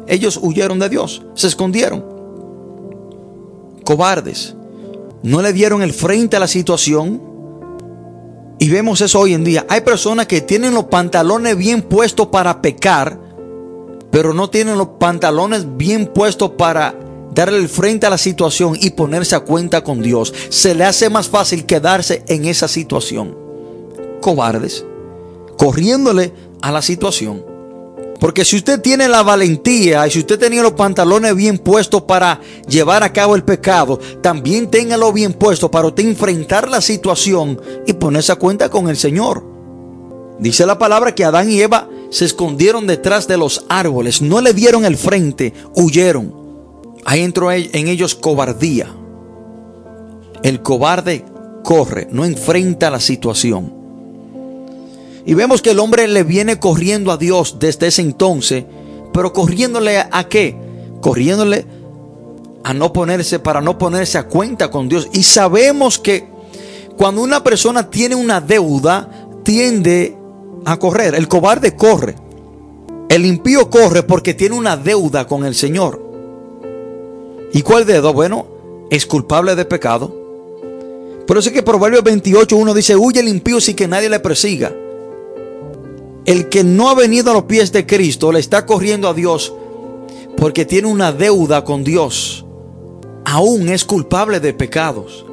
Ellos 0.06 0.38
huyeron 0.40 0.78
de 0.78 0.88
Dios, 0.88 1.22
se 1.34 1.48
escondieron. 1.48 2.04
Cobardes. 3.84 4.54
No 5.22 5.42
le 5.42 5.52
dieron 5.52 5.82
el 5.82 5.92
frente 5.92 6.36
a 6.36 6.40
la 6.40 6.46
situación. 6.46 7.20
Y 8.60 8.68
vemos 8.68 9.00
eso 9.00 9.20
hoy 9.20 9.34
en 9.34 9.42
día. 9.42 9.66
Hay 9.68 9.80
personas 9.80 10.26
que 10.26 10.40
tienen 10.40 10.74
los 10.74 10.84
pantalones 10.84 11.56
bien 11.56 11.82
puestos 11.82 12.28
para 12.28 12.62
pecar, 12.62 13.18
pero 14.10 14.34
no 14.34 14.50
tienen 14.50 14.78
los 14.78 14.88
pantalones 15.00 15.76
bien 15.76 16.06
puestos 16.06 16.50
para 16.50 16.94
darle 17.34 17.58
el 17.58 17.68
frente 17.68 18.06
a 18.06 18.10
la 18.10 18.18
situación 18.18 18.76
y 18.80 18.90
ponerse 18.90 19.34
a 19.34 19.40
cuenta 19.40 19.82
con 19.82 20.02
Dios. 20.02 20.32
Se 20.48 20.74
le 20.74 20.84
hace 20.84 21.10
más 21.10 21.28
fácil 21.28 21.66
quedarse 21.66 22.24
en 22.28 22.44
esa 22.44 22.68
situación. 22.68 23.36
Cobardes, 24.20 24.84
corriéndole 25.56 26.32
a 26.60 26.72
la 26.72 26.82
situación. 26.82 27.50
Porque 28.20 28.44
si 28.44 28.56
usted 28.56 28.82
tiene 28.82 29.08
la 29.08 29.22
valentía 29.22 30.06
y 30.06 30.10
si 30.10 30.18
usted 30.18 30.38
tenía 30.38 30.62
los 30.62 30.74
pantalones 30.74 31.34
bien 31.34 31.56
puestos 31.56 32.02
para 32.02 32.38
llevar 32.68 33.02
a 33.02 33.12
cabo 33.14 33.34
el 33.34 33.42
pecado, 33.42 33.98
también 34.20 34.70
téngalo 34.70 35.10
bien 35.10 35.32
puesto 35.32 35.70
para 35.70 35.88
usted 35.88 36.04
enfrentar 36.04 36.68
la 36.68 36.82
situación 36.82 37.58
y 37.86 37.94
ponerse 37.94 38.32
a 38.32 38.36
cuenta 38.36 38.68
con 38.68 38.90
el 38.90 38.98
Señor. 38.98 39.42
Dice 40.38 40.66
la 40.66 40.78
palabra 40.78 41.14
que 41.14 41.24
Adán 41.24 41.50
y 41.50 41.60
Eva 41.60 41.88
se 42.10 42.26
escondieron 42.26 42.86
detrás 42.86 43.26
de 43.26 43.38
los 43.38 43.64
árboles, 43.70 44.20
no 44.20 44.42
le 44.42 44.52
dieron 44.52 44.84
el 44.84 44.98
frente, 44.98 45.54
huyeron. 45.74 46.39
Ahí 47.04 47.20
entró 47.20 47.50
en 47.52 47.88
ellos 47.88 48.14
cobardía. 48.14 48.94
El 50.42 50.62
cobarde 50.62 51.24
corre, 51.62 52.08
no 52.10 52.24
enfrenta 52.24 52.90
la 52.90 53.00
situación. 53.00 53.80
Y 55.26 55.34
vemos 55.34 55.62
que 55.62 55.70
el 55.70 55.78
hombre 55.78 56.08
le 56.08 56.24
viene 56.24 56.58
corriendo 56.58 57.12
a 57.12 57.16
Dios 57.16 57.56
desde 57.58 57.88
ese 57.88 58.02
entonces, 58.02 58.64
pero 59.12 59.32
corriéndole 59.32 59.98
a 59.98 60.24
qué? 60.28 60.56
Corriéndole 61.00 61.66
a 62.64 62.74
no 62.74 62.92
ponerse, 62.92 63.38
para 63.38 63.60
no 63.60 63.78
ponerse 63.78 64.18
a 64.18 64.26
cuenta 64.26 64.70
con 64.70 64.88
Dios. 64.88 65.08
Y 65.12 65.22
sabemos 65.22 65.98
que 65.98 66.28
cuando 66.96 67.22
una 67.22 67.42
persona 67.42 67.90
tiene 67.90 68.14
una 68.14 68.40
deuda, 68.40 69.08
tiende 69.42 70.16
a 70.64 70.78
correr. 70.78 71.14
El 71.14 71.28
cobarde 71.28 71.76
corre. 71.76 72.16
El 73.08 73.26
impío 73.26 73.70
corre 73.70 74.02
porque 74.02 74.34
tiene 74.34 74.54
una 74.54 74.76
deuda 74.76 75.26
con 75.26 75.44
el 75.44 75.54
Señor. 75.54 76.09
¿Y 77.52 77.62
cuál 77.62 77.86
dedo? 77.86 78.12
Bueno, 78.12 78.46
es 78.90 79.06
culpable 79.06 79.54
de 79.54 79.64
pecado. 79.64 80.14
Por 81.26 81.38
eso 81.38 81.48
es 81.48 81.54
que 81.54 81.62
Proverbios 81.62 82.02
28, 82.02 82.56
uno 82.56 82.74
dice, 82.74 82.96
huye 82.96 83.20
el 83.20 83.28
impío 83.28 83.60
sin 83.60 83.76
que 83.76 83.88
nadie 83.88 84.08
le 84.08 84.20
persiga. 84.20 84.72
El 86.24 86.48
que 86.48 86.64
no 86.64 86.90
ha 86.90 86.94
venido 86.94 87.30
a 87.30 87.34
los 87.34 87.44
pies 87.44 87.72
de 87.72 87.86
Cristo 87.86 88.32
le 88.32 88.40
está 88.40 88.66
corriendo 88.66 89.08
a 89.08 89.14
Dios 89.14 89.54
porque 90.36 90.64
tiene 90.64 90.88
una 90.88 91.12
deuda 91.12 91.64
con 91.64 91.84
Dios. 91.84 92.44
Aún 93.24 93.68
es 93.68 93.84
culpable 93.84 94.40
de 94.40 94.52
pecados. 94.52 95.24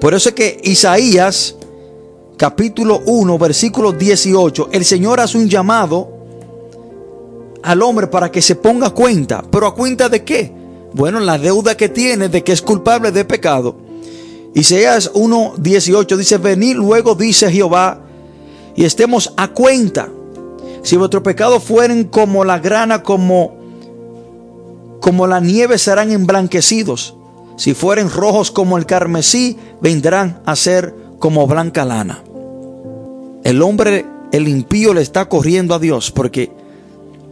Por 0.00 0.14
eso 0.14 0.30
es 0.30 0.34
que 0.34 0.60
Isaías 0.64 1.56
capítulo 2.36 3.02
1 3.06 3.38
versículo 3.38 3.92
18, 3.92 4.70
el 4.72 4.84
Señor 4.84 5.20
hace 5.20 5.38
un 5.38 5.48
llamado 5.48 6.08
al 7.62 7.82
hombre 7.82 8.06
para 8.06 8.30
que 8.30 8.42
se 8.42 8.56
ponga 8.56 8.90
cuenta. 8.90 9.42
¿Pero 9.50 9.66
a 9.66 9.74
cuenta 9.74 10.08
de 10.08 10.24
qué? 10.24 10.63
Bueno, 10.94 11.18
la 11.18 11.38
deuda 11.38 11.76
que 11.76 11.88
tiene 11.88 12.28
de 12.28 12.44
que 12.44 12.52
es 12.52 12.62
culpable 12.62 13.10
de 13.10 13.24
pecado. 13.24 13.76
Isaías 14.54 15.10
1, 15.12 15.54
18 15.58 16.16
dice, 16.16 16.38
venid 16.38 16.76
luego, 16.76 17.16
dice 17.16 17.50
Jehová, 17.50 18.00
y 18.76 18.84
estemos 18.84 19.34
a 19.36 19.48
cuenta. 19.48 20.08
Si 20.84 20.96
vuestros 20.96 21.24
pecados 21.24 21.64
fueren 21.64 22.04
como 22.04 22.44
la 22.44 22.60
grana, 22.60 23.02
como, 23.02 23.56
como 25.00 25.26
la 25.26 25.40
nieve, 25.40 25.78
serán 25.78 26.12
emblanquecidos. 26.12 27.16
Si 27.56 27.74
fueren 27.74 28.08
rojos 28.08 28.52
como 28.52 28.78
el 28.78 28.86
carmesí, 28.86 29.56
vendrán 29.80 30.42
a 30.46 30.54
ser 30.54 30.94
como 31.18 31.48
blanca 31.48 31.84
lana. 31.84 32.22
El 33.42 33.62
hombre, 33.62 34.06
el 34.30 34.46
impío, 34.46 34.94
le 34.94 35.02
está 35.02 35.28
corriendo 35.28 35.74
a 35.74 35.80
Dios 35.80 36.12
porque 36.12 36.52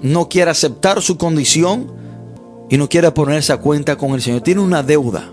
no 0.02 0.28
quiere 0.28 0.50
aceptar 0.50 1.00
su 1.00 1.16
condición 1.16 2.01
y 2.72 2.78
no 2.78 2.88
quiere 2.88 3.10
ponerse 3.10 3.52
a 3.52 3.58
cuenta 3.58 3.98
con 3.98 4.12
el 4.12 4.22
Señor. 4.22 4.40
Tiene 4.40 4.62
una 4.62 4.82
deuda. 4.82 5.30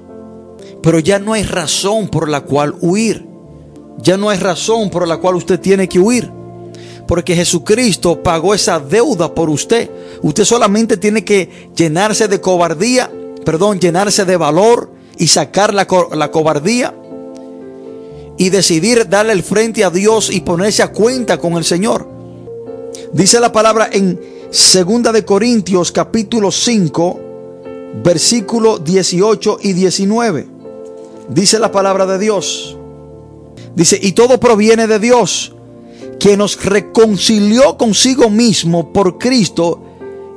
Pero 0.83 0.99
ya 0.99 1.19
no 1.19 1.31
hay 1.31 1.43
razón 1.43 2.09
por 2.09 2.27
la 2.27 2.41
cual 2.41 2.75
huir. 2.81 3.25
Ya 3.99 4.17
no 4.17 4.27
hay 4.27 4.37
razón 4.37 4.89
por 4.89 5.07
la 5.07 5.15
cual 5.17 5.35
usted 5.35 5.57
tiene 5.57 5.87
que 5.87 5.99
huir 5.99 6.29
porque 7.07 7.35
Jesucristo 7.35 8.21
pagó 8.21 8.53
esa 8.53 8.79
deuda 8.81 9.33
por 9.33 9.49
usted. 9.49 9.89
Usted 10.21 10.43
solamente 10.43 10.97
tiene 10.97 11.23
que 11.23 11.69
llenarse 11.75 12.27
de 12.27 12.41
cobardía, 12.41 13.09
perdón, 13.45 13.79
llenarse 13.79 14.25
de 14.25 14.35
valor 14.35 14.91
y 15.17 15.27
sacar 15.27 15.73
la, 15.73 15.87
la 16.13 16.31
cobardía 16.31 16.93
y 18.37 18.49
decidir 18.49 19.07
darle 19.07 19.31
el 19.31 19.43
frente 19.43 19.85
a 19.85 19.89
Dios 19.89 20.29
y 20.29 20.41
ponerse 20.41 20.83
a 20.83 20.91
cuenta 20.91 21.37
con 21.37 21.53
el 21.53 21.63
Señor. 21.63 22.05
Dice 23.13 23.39
la 23.39 23.51
palabra 23.53 23.89
en 23.91 24.19
Segunda 24.51 25.11
de 25.11 25.23
Corintios 25.23 25.91
capítulo 25.91 26.51
5, 26.51 27.28
versículo 28.03 28.79
18 28.79 29.59
y 29.61 29.73
19. 29.73 30.47
Dice 31.29 31.59
la 31.59 31.71
palabra 31.71 32.05
de 32.05 32.19
Dios. 32.19 32.77
Dice, 33.75 33.99
y 34.01 34.13
todo 34.13 34.39
proviene 34.39 34.87
de 34.87 34.99
Dios 34.99 35.53
que 36.19 36.35
nos 36.35 36.63
reconcilió 36.63 37.77
consigo 37.77 38.29
mismo 38.29 38.91
por 38.91 39.17
Cristo 39.17 39.81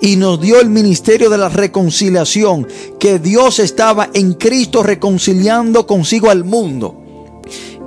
y 0.00 0.16
nos 0.16 0.40
dio 0.40 0.60
el 0.60 0.68
ministerio 0.68 1.30
de 1.30 1.38
la 1.38 1.48
reconciliación, 1.48 2.66
que 2.98 3.18
Dios 3.18 3.58
estaba 3.60 4.10
en 4.12 4.34
Cristo 4.34 4.82
reconciliando 4.82 5.86
consigo 5.86 6.30
al 6.30 6.44
mundo. 6.44 6.96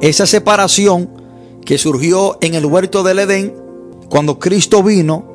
Esa 0.02 0.26
separación 0.26 1.10
que 1.66 1.78
surgió 1.78 2.38
en 2.42 2.54
el 2.54 2.66
huerto 2.66 3.04
del 3.04 3.20
Edén, 3.20 3.54
cuando 4.10 4.40
Cristo 4.40 4.82
vino, 4.82 5.35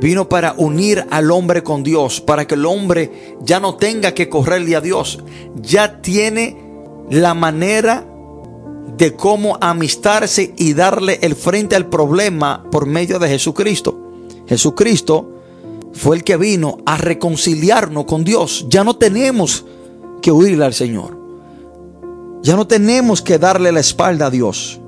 vino 0.00 0.28
para 0.28 0.54
unir 0.56 1.06
al 1.10 1.30
hombre 1.30 1.62
con 1.62 1.82
Dios, 1.82 2.20
para 2.20 2.46
que 2.46 2.54
el 2.54 2.66
hombre 2.66 3.36
ya 3.40 3.60
no 3.60 3.76
tenga 3.76 4.12
que 4.12 4.28
correrle 4.28 4.76
a 4.76 4.80
Dios, 4.80 5.22
ya 5.60 6.00
tiene 6.00 6.56
la 7.10 7.34
manera 7.34 8.06
de 8.96 9.14
cómo 9.14 9.58
amistarse 9.60 10.54
y 10.56 10.74
darle 10.74 11.18
el 11.22 11.34
frente 11.34 11.76
al 11.76 11.86
problema 11.86 12.64
por 12.70 12.86
medio 12.86 13.18
de 13.18 13.28
Jesucristo. 13.28 13.98
Jesucristo 14.46 15.34
fue 15.92 16.16
el 16.16 16.24
que 16.24 16.36
vino 16.36 16.78
a 16.86 16.96
reconciliarnos 16.96 18.04
con 18.06 18.24
Dios. 18.24 18.66
Ya 18.68 18.84
no 18.84 18.96
tenemos 18.96 19.64
que 20.22 20.32
huirle 20.32 20.64
al 20.64 20.74
Señor. 20.74 21.16
Ya 22.42 22.56
no 22.56 22.66
tenemos 22.66 23.20
que 23.20 23.38
darle 23.38 23.72
la 23.72 23.80
espalda 23.80 24.26
a 24.26 24.30
Dios. 24.30 24.80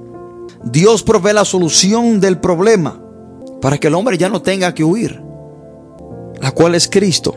Dios 0.64 1.02
provee 1.02 1.32
la 1.32 1.44
solución 1.44 2.20
del 2.20 2.38
problema 2.38 3.00
para 3.60 3.78
que 3.78 3.88
el 3.88 3.94
hombre 3.94 4.18
ya 4.18 4.28
no 4.28 4.42
tenga 4.42 4.74
que 4.74 4.84
huir, 4.84 5.20
la 6.40 6.52
cual 6.52 6.74
es 6.74 6.88
Cristo. 6.88 7.34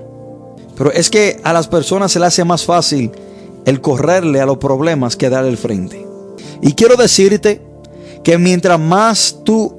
Pero 0.76 0.92
es 0.92 1.10
que 1.10 1.40
a 1.44 1.54
las 1.54 1.68
personas 1.68 2.12
se 2.12 2.20
le 2.20 2.26
hace 2.26 2.44
más 2.44 2.66
fácil 2.66 3.12
el 3.66 3.82
correrle 3.82 4.42
a 4.42 4.46
los 4.46 4.58
problemas 4.58 5.16
que 5.16 5.30
darle 5.30 5.50
el 5.50 5.58
frente. 5.58 6.06
Y 6.62 6.74
quiero 6.74 6.96
decirte 6.96 7.62
que 8.24 8.38
mientras 8.38 8.80
más 8.80 9.40
tú 9.44 9.76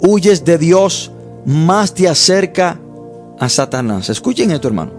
huyes 0.00 0.44
de 0.44 0.58
Dios, 0.58 1.10
más 1.44 1.94
te 1.94 2.08
acerca 2.08 2.78
a 3.38 3.48
Satanás. 3.48 4.08
Escuchen 4.10 4.50
esto, 4.50 4.68
hermano. 4.68 4.92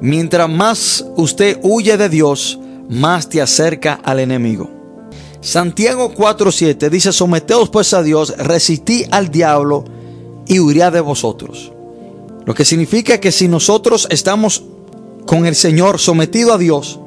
Mientras 0.00 0.48
más 0.48 1.04
usted 1.16 1.58
huye 1.62 1.96
de 1.96 2.08
Dios, 2.08 2.58
más 2.88 3.28
te 3.28 3.42
acerca 3.42 3.94
al 4.02 4.20
enemigo. 4.20 4.79
Santiago 5.40 6.12
4:7 6.14 6.90
dice, 6.90 7.12
someteos 7.12 7.70
pues 7.70 7.94
a 7.94 8.02
Dios, 8.02 8.34
resistí 8.36 9.06
al 9.10 9.30
diablo 9.30 9.84
y 10.46 10.60
huirá 10.60 10.90
de 10.90 11.00
vosotros. 11.00 11.72
Lo 12.44 12.54
que 12.54 12.64
significa 12.64 13.18
que 13.18 13.32
si 13.32 13.48
nosotros 13.48 14.06
estamos 14.10 14.64
con 15.26 15.46
el 15.46 15.54
Señor 15.54 15.98
sometido 15.98 16.52
a 16.52 16.58
Dios, 16.58 16.98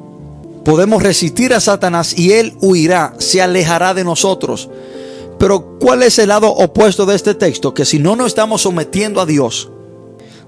podemos 0.64 1.02
resistir 1.02 1.54
a 1.54 1.60
Satanás 1.60 2.18
y 2.18 2.32
él 2.32 2.54
huirá, 2.60 3.14
se 3.18 3.42
alejará 3.42 3.94
de 3.94 4.04
nosotros. 4.04 4.68
Pero 5.38 5.78
¿cuál 5.78 6.02
es 6.02 6.18
el 6.18 6.28
lado 6.28 6.48
opuesto 6.48 7.06
de 7.06 7.14
este 7.14 7.34
texto? 7.34 7.74
Que 7.74 7.84
si 7.84 7.98
no 7.98 8.16
nos 8.16 8.28
estamos 8.28 8.62
sometiendo 8.62 9.20
a 9.20 9.26
Dios, 9.26 9.70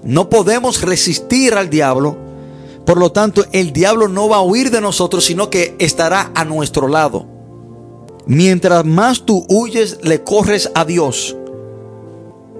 no 0.03 0.29
podemos 0.29 0.81
resistir 0.81 1.53
al 1.53 1.69
diablo. 1.69 2.17
Por 2.85 2.97
lo 2.97 3.11
tanto, 3.11 3.45
el 3.51 3.73
diablo 3.73 4.07
no 4.07 4.27
va 4.27 4.37
a 4.37 4.41
huir 4.41 4.71
de 4.71 4.81
nosotros, 4.81 5.25
sino 5.25 5.49
que 5.49 5.75
estará 5.79 6.31
a 6.33 6.45
nuestro 6.45 6.87
lado. 6.87 7.36
Mientras 8.27 8.83
más 8.83 9.21
tú 9.21 9.45
huyes, 9.47 9.99
le 10.03 10.23
corres 10.23 10.69
a 10.75 10.83
Dios, 10.83 11.37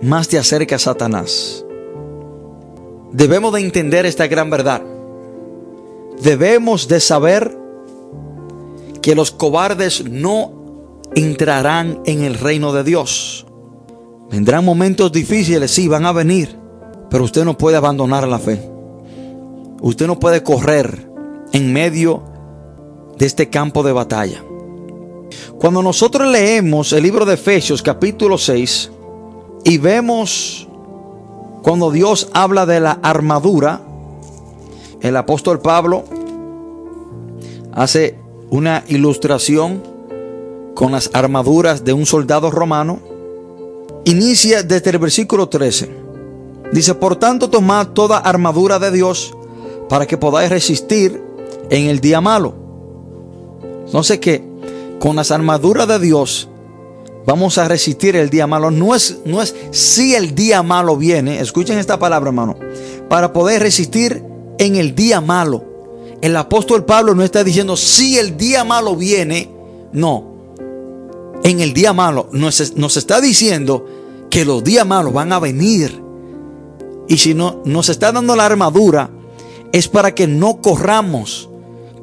más 0.02 0.30
te 0.30 0.38
acerca 0.38 0.78
a 0.78 0.80
Satanás. 0.80 1.66
Debemos 3.12 3.54
de 3.54 3.62
entender 3.62 4.06
esta 4.06 4.28
gran 4.28 4.50
verdad. 4.50 4.82
Debemos 6.22 6.88
de 6.88 7.00
saber 7.00 7.58
que 9.02 9.14
los 9.14 9.32
cobardes 9.32 10.10
no 10.10 11.02
entrarán 11.16 12.00
en 12.06 12.24
el 12.24 12.36
reino 12.36 12.72
de 12.72 12.84
Dios. 12.84 13.46
Vendrán 14.30 14.64
momentos 14.64 15.12
difíciles, 15.12 15.72
sí, 15.72 15.88
van 15.88 16.06
a 16.06 16.12
venir, 16.12 16.58
pero 17.10 17.24
usted 17.24 17.44
no 17.44 17.58
puede 17.58 17.78
abandonar 17.78 18.28
la 18.28 18.40
fe. 18.40 18.70
Usted 19.82 20.08
no 20.08 20.20
puede 20.20 20.44
correr 20.44 21.10
en 21.52 21.74
medio 21.74 22.24
de 23.18 23.26
este 23.26 23.50
campo 23.50 23.84
de 23.84 23.94
batalla. 23.94 24.44
Cuando 25.60 25.82
nosotros 25.82 26.28
leemos 26.28 26.94
el 26.94 27.04
libro 27.04 27.26
de 27.26 27.34
Efesios 27.34 27.82
capítulo 27.82 28.38
6 28.38 28.92
y 29.64 29.78
vemos 29.78 30.68
cuando 31.62 31.92
Dios 31.92 32.30
habla 32.34 32.66
de 32.66 32.80
la 32.80 33.00
armadura, 33.02 33.82
el 35.02 35.18
apóstol 35.18 35.60
Pablo 35.60 36.06
hace 37.74 38.18
una 38.50 38.84
ilustración 38.88 39.84
con 40.74 40.92
las 40.92 41.10
armaduras 41.14 41.84
de 41.84 41.94
un 41.94 42.06
soldado 42.06 42.52
romano. 42.52 43.00
Inicia 44.06 44.64
desde 44.64 44.92
el 44.92 45.00
versículo 45.00 45.50
13. 45.50 45.90
Dice, 46.72 46.96
por 46.96 47.16
tanto, 47.16 47.50
tomad 47.50 47.88
toda 47.90 48.18
armadura 48.18 48.80
de 48.80 48.92
Dios 48.92 49.36
para 49.90 50.06
que 50.06 50.18
podáis 50.18 50.50
resistir 50.50 51.22
en 51.70 51.88
el 51.88 52.00
día 52.00 52.22
malo. 52.22 52.54
No 53.92 54.04
sé 54.04 54.20
qué, 54.20 54.44
con 55.00 55.16
las 55.16 55.32
armaduras 55.32 55.88
de 55.88 56.00
Dios 56.00 56.50
vamos 57.26 57.58
a 57.58 57.68
resistir 57.68 58.16
el 58.16 58.30
día 58.30 58.48
malo. 58.48 58.72
No 58.72 58.96
es, 58.96 59.20
no 59.26 59.42
es 59.42 59.56
si 59.72 60.16
el 60.16 60.34
día 60.36 60.64
malo 60.64 60.98
viene, 60.98 61.40
escuchen 61.40 61.78
esta 61.78 62.00
palabra, 62.00 62.30
hermano, 62.30 62.56
para 63.10 63.34
poder 63.34 63.62
resistir 63.62 64.24
en 64.58 64.76
el 64.76 64.96
día 64.96 65.22
malo. 65.22 65.64
El 66.22 66.36
apóstol 66.36 66.86
Pablo 66.86 67.14
no 67.14 67.24
está 67.24 67.44
diciendo 67.44 67.78
si 67.78 68.18
el 68.18 68.38
día 68.38 68.64
malo 68.64 68.96
viene, 68.96 69.52
no 69.92 70.38
en 71.44 71.60
el 71.60 71.74
día 71.74 71.94
malo. 71.94 72.30
Nos, 72.32 72.76
nos 72.76 72.98
está 72.98 73.22
diciendo 73.22 73.86
que 74.30 74.46
los 74.46 74.64
días 74.64 74.86
malos 74.86 75.14
van 75.14 75.32
a 75.32 75.40
venir. 75.40 76.02
Y 77.08 77.18
si 77.18 77.34
no 77.34 77.62
nos 77.66 77.90
está 77.90 78.12
dando 78.12 78.36
la 78.36 78.46
armadura, 78.46 79.10
es 79.72 79.88
para 79.88 80.14
que 80.14 80.28
no 80.28 80.62
corramos, 80.62 81.50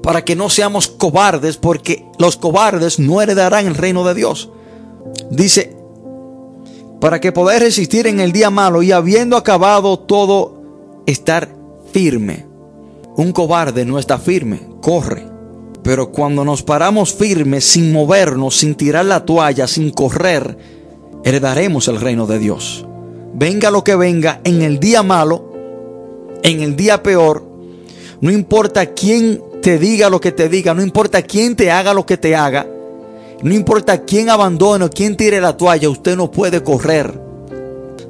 para 0.05 0.23
que 0.23 0.37
no 0.37 0.51
seamos 0.51 0.87
cobardes, 0.87 1.57
porque 1.57 2.05
los 2.19 2.37
cobardes 2.37 2.99
no 2.99 3.23
heredarán 3.23 3.67
el 3.67 3.75
reino 3.75 4.05
de 4.05 4.13
Dios. 4.13 4.51
Dice, 5.31 5.75
para 7.01 7.23
que 7.23 7.33
podáis 7.33 7.63
resistir 7.63 8.07
en 8.07 8.21
el 8.21 8.31
día 8.31 8.51
malo 8.51 8.83
y 8.83 8.93
habiendo 8.93 9.39
acabado 9.39 9.99
todo, 9.99 10.61
estar 11.07 11.49
firme. 11.91 12.45
Un 13.17 13.33
cobarde 13.33 13.87
no 13.87 13.99
está 13.99 14.19
firme, 14.19 14.61
corre. 14.83 15.27
Pero 15.83 16.13
cuando 16.13 16.45
nos 16.45 16.63
paramos 16.63 17.15
firmes, 17.15 17.65
sin 17.65 17.91
movernos, 17.91 18.59
sin 18.59 18.75
tirar 18.75 19.07
la 19.07 19.25
toalla, 19.25 19.67
sin 19.67 19.89
correr, 19.89 20.59
heredaremos 21.25 21.89
el 21.89 21.99
reino 21.99 22.27
de 22.27 22.39
Dios. 22.39 22.87
Venga 23.33 23.71
lo 23.71 23.83
que 23.83 23.97
venga, 23.97 24.43
en 24.45 24.61
el 24.61 24.81
día 24.81 25.03
malo, 25.03 25.51
en 26.43 26.61
el 26.61 26.77
día 26.77 27.03
peor, 27.03 27.43
no 28.21 28.31
importa 28.31 28.93
quién 28.93 29.41
te 29.65 29.79
diga 29.79 30.11
lo 30.11 30.21
que 30.21 30.31
te 30.31 30.51
diga, 30.51 30.75
no 30.75 30.83
importa 30.83 31.23
quién 31.23 31.57
te 31.57 31.71
haga 31.71 31.95
lo 31.95 32.05
que 32.05 32.19
te 32.19 32.37
haga, 32.37 32.67
no 33.43 33.55
importa 33.55 34.05
quién 34.05 34.29
abandone 34.29 34.85
o 34.85 34.91
quién 34.91 35.17
tire 35.17 35.41
la 35.41 35.57
toalla, 35.57 35.89
usted 35.89 36.17
no 36.17 36.31
puede 36.31 36.63
correr. 36.63 37.19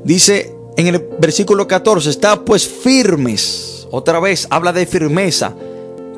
Dice 0.02 0.52
en 0.76 0.88
el 0.88 0.98
versículo 1.20 1.68
14, 1.68 2.10
está 2.10 2.44
pues 2.44 2.66
firmes. 2.66 3.86
Otra 3.92 4.18
vez 4.18 4.48
habla 4.50 4.72
de 4.72 4.84
firmeza, 4.84 5.54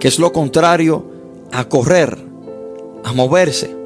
que 0.01 0.09
es 0.09 0.19
lo 0.19 0.33
contrario 0.33 1.05
a 1.53 1.69
correr, 1.69 2.17
a 3.05 3.13
moverse. 3.13 3.77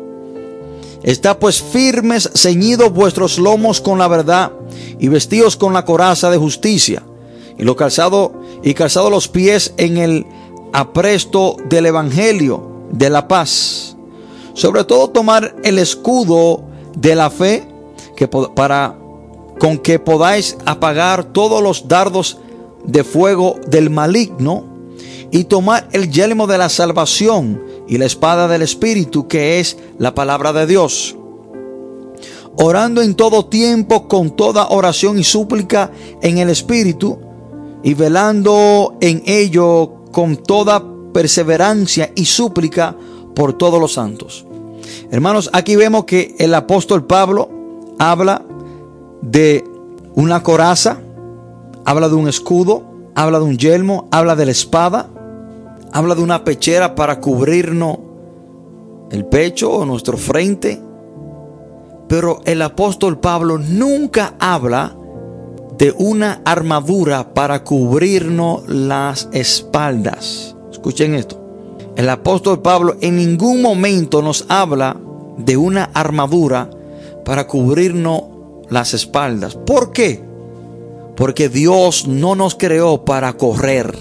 Está 1.02 1.36
pues 1.40 1.60
firmes, 1.60 2.30
ceñidos 2.32 2.92
vuestros 2.92 3.40
lomos 3.40 3.80
con 3.80 3.98
la 3.98 4.06
verdad 4.06 4.52
y 5.00 5.08
vestidos 5.08 5.56
con 5.56 5.72
la 5.72 5.84
coraza 5.84 6.30
de 6.30 6.36
justicia 6.36 7.02
y 7.58 7.64
lo 7.64 7.74
calzado 7.74 8.34
y 8.62 8.74
calzado 8.74 9.10
los 9.10 9.26
pies 9.26 9.74
en 9.78 9.98
el 9.98 10.26
apresto 10.72 11.56
del 11.68 11.86
evangelio 11.86 12.70
de 12.90 13.10
la 13.10 13.28
paz. 13.28 13.96
Sobre 14.54 14.84
todo 14.84 15.08
tomar 15.08 15.54
el 15.64 15.78
escudo 15.78 16.62
de 16.96 17.14
la 17.14 17.30
fe 17.30 17.66
que 18.16 18.28
para 18.28 18.96
con 19.58 19.78
que 19.78 19.98
podáis 19.98 20.56
apagar 20.64 21.24
todos 21.24 21.62
los 21.62 21.86
dardos 21.86 22.38
de 22.84 23.04
fuego 23.04 23.56
del 23.68 23.90
maligno 23.90 24.64
y 25.30 25.44
tomar 25.44 25.88
el 25.92 26.10
yelmo 26.10 26.46
de 26.46 26.58
la 26.58 26.68
salvación 26.68 27.62
y 27.86 27.98
la 27.98 28.06
espada 28.06 28.48
del 28.48 28.62
Espíritu, 28.62 29.28
que 29.28 29.60
es 29.60 29.76
la 29.98 30.14
palabra 30.14 30.52
de 30.52 30.66
Dios. 30.66 31.16
Orando 32.56 33.02
en 33.02 33.14
todo 33.14 33.46
tiempo 33.46 34.08
con 34.08 34.30
toda 34.34 34.68
oración 34.68 35.18
y 35.18 35.24
súplica 35.24 35.92
en 36.22 36.38
el 36.38 36.50
Espíritu 36.50 37.18
y 37.82 37.94
velando 37.94 38.96
en 39.00 39.22
ello 39.26 39.99
con 40.12 40.36
toda 40.36 40.82
perseverancia 41.12 42.12
y 42.14 42.24
súplica 42.24 42.96
por 43.34 43.52
todos 43.54 43.80
los 43.80 43.94
santos. 43.94 44.46
Hermanos, 45.10 45.50
aquí 45.52 45.76
vemos 45.76 46.04
que 46.04 46.34
el 46.38 46.54
apóstol 46.54 47.04
Pablo 47.06 47.48
habla 47.98 48.42
de 49.22 49.64
una 50.14 50.42
coraza, 50.42 51.00
habla 51.84 52.08
de 52.08 52.14
un 52.14 52.28
escudo, 52.28 52.84
habla 53.14 53.38
de 53.38 53.44
un 53.44 53.58
yelmo, 53.58 54.08
habla 54.10 54.36
de 54.36 54.46
la 54.46 54.50
espada, 54.52 55.10
habla 55.92 56.14
de 56.14 56.22
una 56.22 56.44
pechera 56.44 56.94
para 56.94 57.20
cubrirnos 57.20 57.98
el 59.10 59.24
pecho 59.26 59.70
o 59.72 59.84
nuestro 59.84 60.16
frente. 60.16 60.80
Pero 62.08 62.40
el 62.44 62.62
apóstol 62.62 63.18
Pablo 63.18 63.58
nunca 63.58 64.34
habla 64.38 64.96
de 65.80 65.94
una 65.96 66.42
armadura 66.44 67.32
para 67.32 67.64
cubrirnos 67.64 68.68
las 68.68 69.30
espaldas. 69.32 70.54
Escuchen 70.70 71.14
esto. 71.14 71.40
El 71.96 72.10
apóstol 72.10 72.60
Pablo 72.60 72.98
en 73.00 73.16
ningún 73.16 73.62
momento 73.62 74.20
nos 74.20 74.44
habla 74.50 74.98
de 75.38 75.56
una 75.56 75.84
armadura 75.94 76.68
para 77.24 77.46
cubrirnos 77.46 78.24
las 78.68 78.92
espaldas. 78.92 79.54
¿Por 79.54 79.90
qué? 79.92 80.22
Porque 81.16 81.48
Dios 81.48 82.06
no 82.06 82.34
nos 82.34 82.56
creó 82.56 83.06
para 83.06 83.32
correr. 83.32 83.96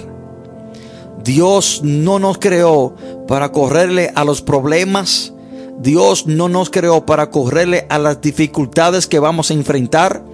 Dios 1.23 1.79
no 1.81 2.19
nos 2.19 2.39
creó 2.39 2.93
para 3.25 3.53
correrle 3.53 4.11
a 4.15 4.25
los 4.25 4.41
problemas. 4.41 5.31
Dios 5.79 6.27
no 6.27 6.49
nos 6.49 6.69
creó 6.69 7.05
para 7.05 7.29
correrle 7.29 7.87
a 7.89 7.99
las 7.99 8.19
dificultades 8.19 9.07
que 9.07 9.19
vamos 9.19 9.49
a 9.49 9.53
enfrentar. 9.53 10.28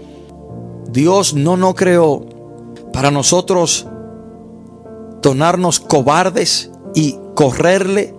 Dios 0.95 1.33
no 1.33 1.57
nos 1.57 1.75
creó 1.75 2.25
para 2.93 3.11
nosotros 3.11 3.85
tornarnos 5.21 5.81
cobardes 5.81 6.71
y 6.93 7.17
correrle 7.35 8.15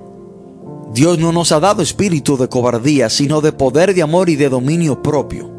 Dios 0.92 1.18
no 1.18 1.32
nos 1.32 1.52
ha 1.52 1.60
dado 1.60 1.82
espíritu 1.82 2.36
de 2.36 2.48
cobardía, 2.48 3.10
sino 3.10 3.40
de 3.40 3.52
poder, 3.52 3.94
de 3.94 4.02
amor 4.02 4.28
y 4.28 4.36
de 4.36 4.48
dominio 4.48 5.02
propio. 5.02 5.50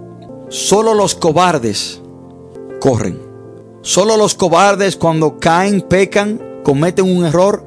Solo 0.49 0.93
los 0.93 1.15
cobardes 1.15 2.01
corren. 2.79 3.19
Solo 3.81 4.17
los 4.17 4.35
cobardes 4.35 4.95
cuando 4.95 5.37
caen, 5.39 5.81
pecan, 5.81 6.41
cometen 6.63 7.05
un 7.05 7.25
error, 7.25 7.63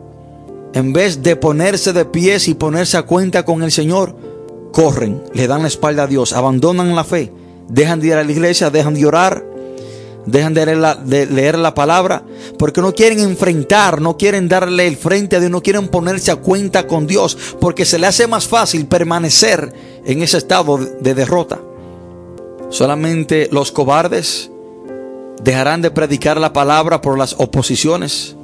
en 0.74 0.92
vez 0.92 1.22
de 1.22 1.36
ponerse 1.36 1.92
de 1.92 2.04
pies 2.04 2.48
y 2.48 2.54
ponerse 2.54 2.96
a 2.96 3.02
cuenta 3.02 3.44
con 3.44 3.62
el 3.62 3.72
Señor, 3.72 4.16
corren, 4.72 5.22
le 5.32 5.46
dan 5.46 5.62
la 5.62 5.68
espalda 5.68 6.04
a 6.04 6.06
Dios, 6.06 6.32
abandonan 6.32 6.94
la 6.94 7.04
fe, 7.04 7.32
dejan 7.70 8.00
de 8.00 8.08
ir 8.08 8.14
a 8.14 8.24
la 8.24 8.30
iglesia, 8.30 8.70
dejan 8.70 8.94
de 8.94 9.06
orar, 9.06 9.44
dejan 10.26 10.54
de 10.54 10.66
leer, 11.26 11.58
la, 11.58 11.74
palabra, 11.74 12.22
porque 12.58 12.80
no 12.80 12.94
quieren 12.94 13.20
enfrentar, 13.20 14.00
no 14.00 14.16
quieren 14.16 14.48
darle 14.48 14.86
el 14.86 14.96
frente 14.96 15.36
a 15.36 15.40
Dios, 15.40 15.50
no 15.50 15.62
quieren 15.62 15.88
ponerse 15.88 16.30
a 16.30 16.36
cuenta 16.36 16.86
con 16.86 17.06
Dios, 17.06 17.36
porque 17.60 17.84
se 17.84 17.98
le 17.98 18.06
hace 18.06 18.26
más 18.26 18.46
fácil 18.46 18.86
permanecer 18.86 19.72
en 20.04 20.22
ese 20.22 20.38
estado 20.38 20.78
de 20.78 21.14
derrota. 21.14 21.60
Solamente 22.68 23.48
los 23.50 23.72
cobardes 23.72 24.50
dejarán 25.42 25.82
de 25.82 25.90
predicar 25.90 26.38
la 26.38 26.52
palabra 26.52 27.00
por 27.00 27.18
las 27.18 27.34
oposiciones. 27.38 28.36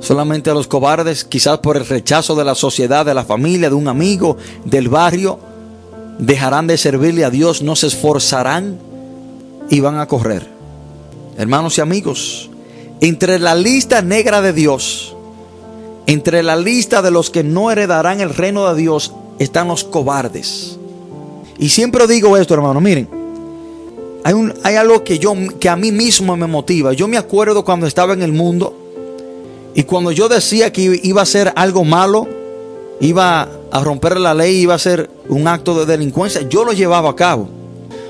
Solamente 0.00 0.52
los 0.52 0.68
cobardes, 0.68 1.24
quizás 1.24 1.58
por 1.58 1.76
el 1.76 1.86
rechazo 1.86 2.36
de 2.36 2.44
la 2.44 2.54
sociedad, 2.54 3.04
de 3.04 3.14
la 3.14 3.24
familia, 3.24 3.68
de 3.68 3.74
un 3.74 3.88
amigo, 3.88 4.36
del 4.64 4.88
barrio, 4.88 5.40
dejarán 6.18 6.66
de 6.66 6.76
servirle 6.76 7.24
a 7.24 7.30
Dios, 7.30 7.62
no 7.62 7.76
se 7.76 7.86
esforzarán 7.86 8.78
y 9.70 9.80
van 9.80 9.98
a 9.98 10.06
correr. 10.06 10.46
Hermanos 11.36 11.78
y 11.78 11.80
amigos, 11.80 12.50
entre 13.00 13.38
la 13.38 13.54
lista 13.54 14.02
negra 14.02 14.42
de 14.42 14.52
Dios, 14.52 15.14
entre 16.06 16.42
la 16.42 16.56
lista 16.56 17.02
de 17.02 17.10
los 17.10 17.30
que 17.30 17.44
no 17.44 17.70
heredarán 17.70 18.20
el 18.20 18.34
reino 18.34 18.72
de 18.72 18.80
Dios, 18.80 19.12
están 19.38 19.68
los 19.68 19.84
cobardes. 19.84 20.78
Y 21.58 21.68
siempre 21.68 22.06
digo 22.06 22.36
esto, 22.36 22.54
hermano, 22.54 22.80
miren, 22.80 23.08
hay, 24.24 24.34
un, 24.34 24.52
hay 24.62 24.76
algo 24.76 25.04
que, 25.04 25.18
yo, 25.18 25.34
que 25.60 25.68
a 25.68 25.76
mí 25.76 25.92
mismo 25.92 26.36
me 26.36 26.46
motiva. 26.46 26.92
Yo 26.92 27.08
me 27.08 27.16
acuerdo 27.16 27.64
cuando 27.64 27.86
estaba 27.86 28.12
en 28.14 28.22
el 28.22 28.32
mundo 28.32 28.76
y 29.74 29.84
cuando 29.84 30.10
yo 30.10 30.28
decía 30.28 30.72
que 30.72 31.00
iba 31.02 31.22
a 31.22 31.26
ser 31.26 31.52
algo 31.54 31.84
malo, 31.84 32.26
iba 33.00 33.48
a 33.70 33.84
romper 33.84 34.18
la 34.18 34.34
ley, 34.34 34.56
iba 34.56 34.74
a 34.74 34.78
ser 34.78 35.08
un 35.28 35.46
acto 35.48 35.78
de 35.78 35.86
delincuencia, 35.86 36.42
yo 36.48 36.64
lo 36.64 36.72
llevaba 36.72 37.10
a 37.10 37.16
cabo. 37.16 37.48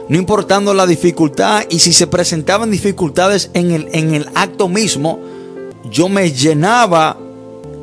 No 0.09 0.17
importando 0.17 0.73
la 0.73 0.87
dificultad 0.87 1.65
y 1.69 1.81
si 1.81 1.93
se 1.93 2.07
presentaban 2.07 2.71
dificultades 2.71 3.51
en 3.53 3.73
el, 3.73 3.89
en 3.93 4.15
el 4.15 4.29
acto 4.35 4.69
mismo, 4.69 5.19
yo 5.91 6.09
me 6.09 6.33
llenaba 6.33 7.19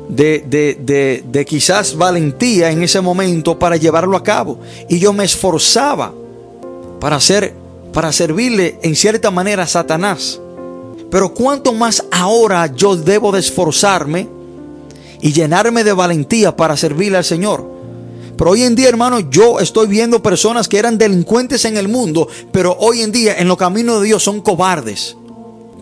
de, 0.08 0.44
de, 0.46 1.22
de, 1.24 1.44
quizás 1.44 1.96
valentía 1.96 2.70
en 2.70 2.82
ese 2.82 3.00
momento 3.00 3.58
para 3.58 3.76
llevarlo 3.76 4.16
a 4.16 4.22
cabo. 4.22 4.58
Y 4.88 4.98
yo 4.98 5.12
me 5.12 5.24
esforzaba 5.24 6.12
para 7.00 7.16
hacer, 7.16 7.54
para 7.92 8.12
servirle 8.12 8.78
en 8.82 8.96
cierta 8.96 9.30
manera 9.30 9.64
a 9.64 9.68
Satanás. 9.68 10.40
Pero 11.10 11.32
cuánto 11.32 11.72
más 11.72 12.04
ahora 12.10 12.66
yo 12.74 12.96
debo 12.96 13.30
de 13.30 13.40
esforzarme 13.40 14.28
y 15.20 15.32
llenarme 15.32 15.84
de 15.84 15.92
valentía 15.92 16.56
para 16.56 16.76
servirle 16.76 17.18
al 17.18 17.24
Señor. 17.24 17.75
Pero 18.36 18.50
hoy 18.50 18.62
en 18.62 18.74
día, 18.74 18.88
hermano, 18.88 19.20
yo 19.20 19.60
estoy 19.60 19.86
viendo 19.86 20.22
personas 20.22 20.68
que 20.68 20.78
eran 20.78 20.98
delincuentes 20.98 21.64
en 21.64 21.76
el 21.76 21.88
mundo, 21.88 22.28
pero 22.52 22.76
hoy 22.78 23.00
en 23.00 23.12
día 23.12 23.36
en 23.38 23.48
los 23.48 23.56
caminos 23.56 24.00
de 24.00 24.06
Dios 24.06 24.22
son 24.22 24.40
cobardes. 24.42 25.16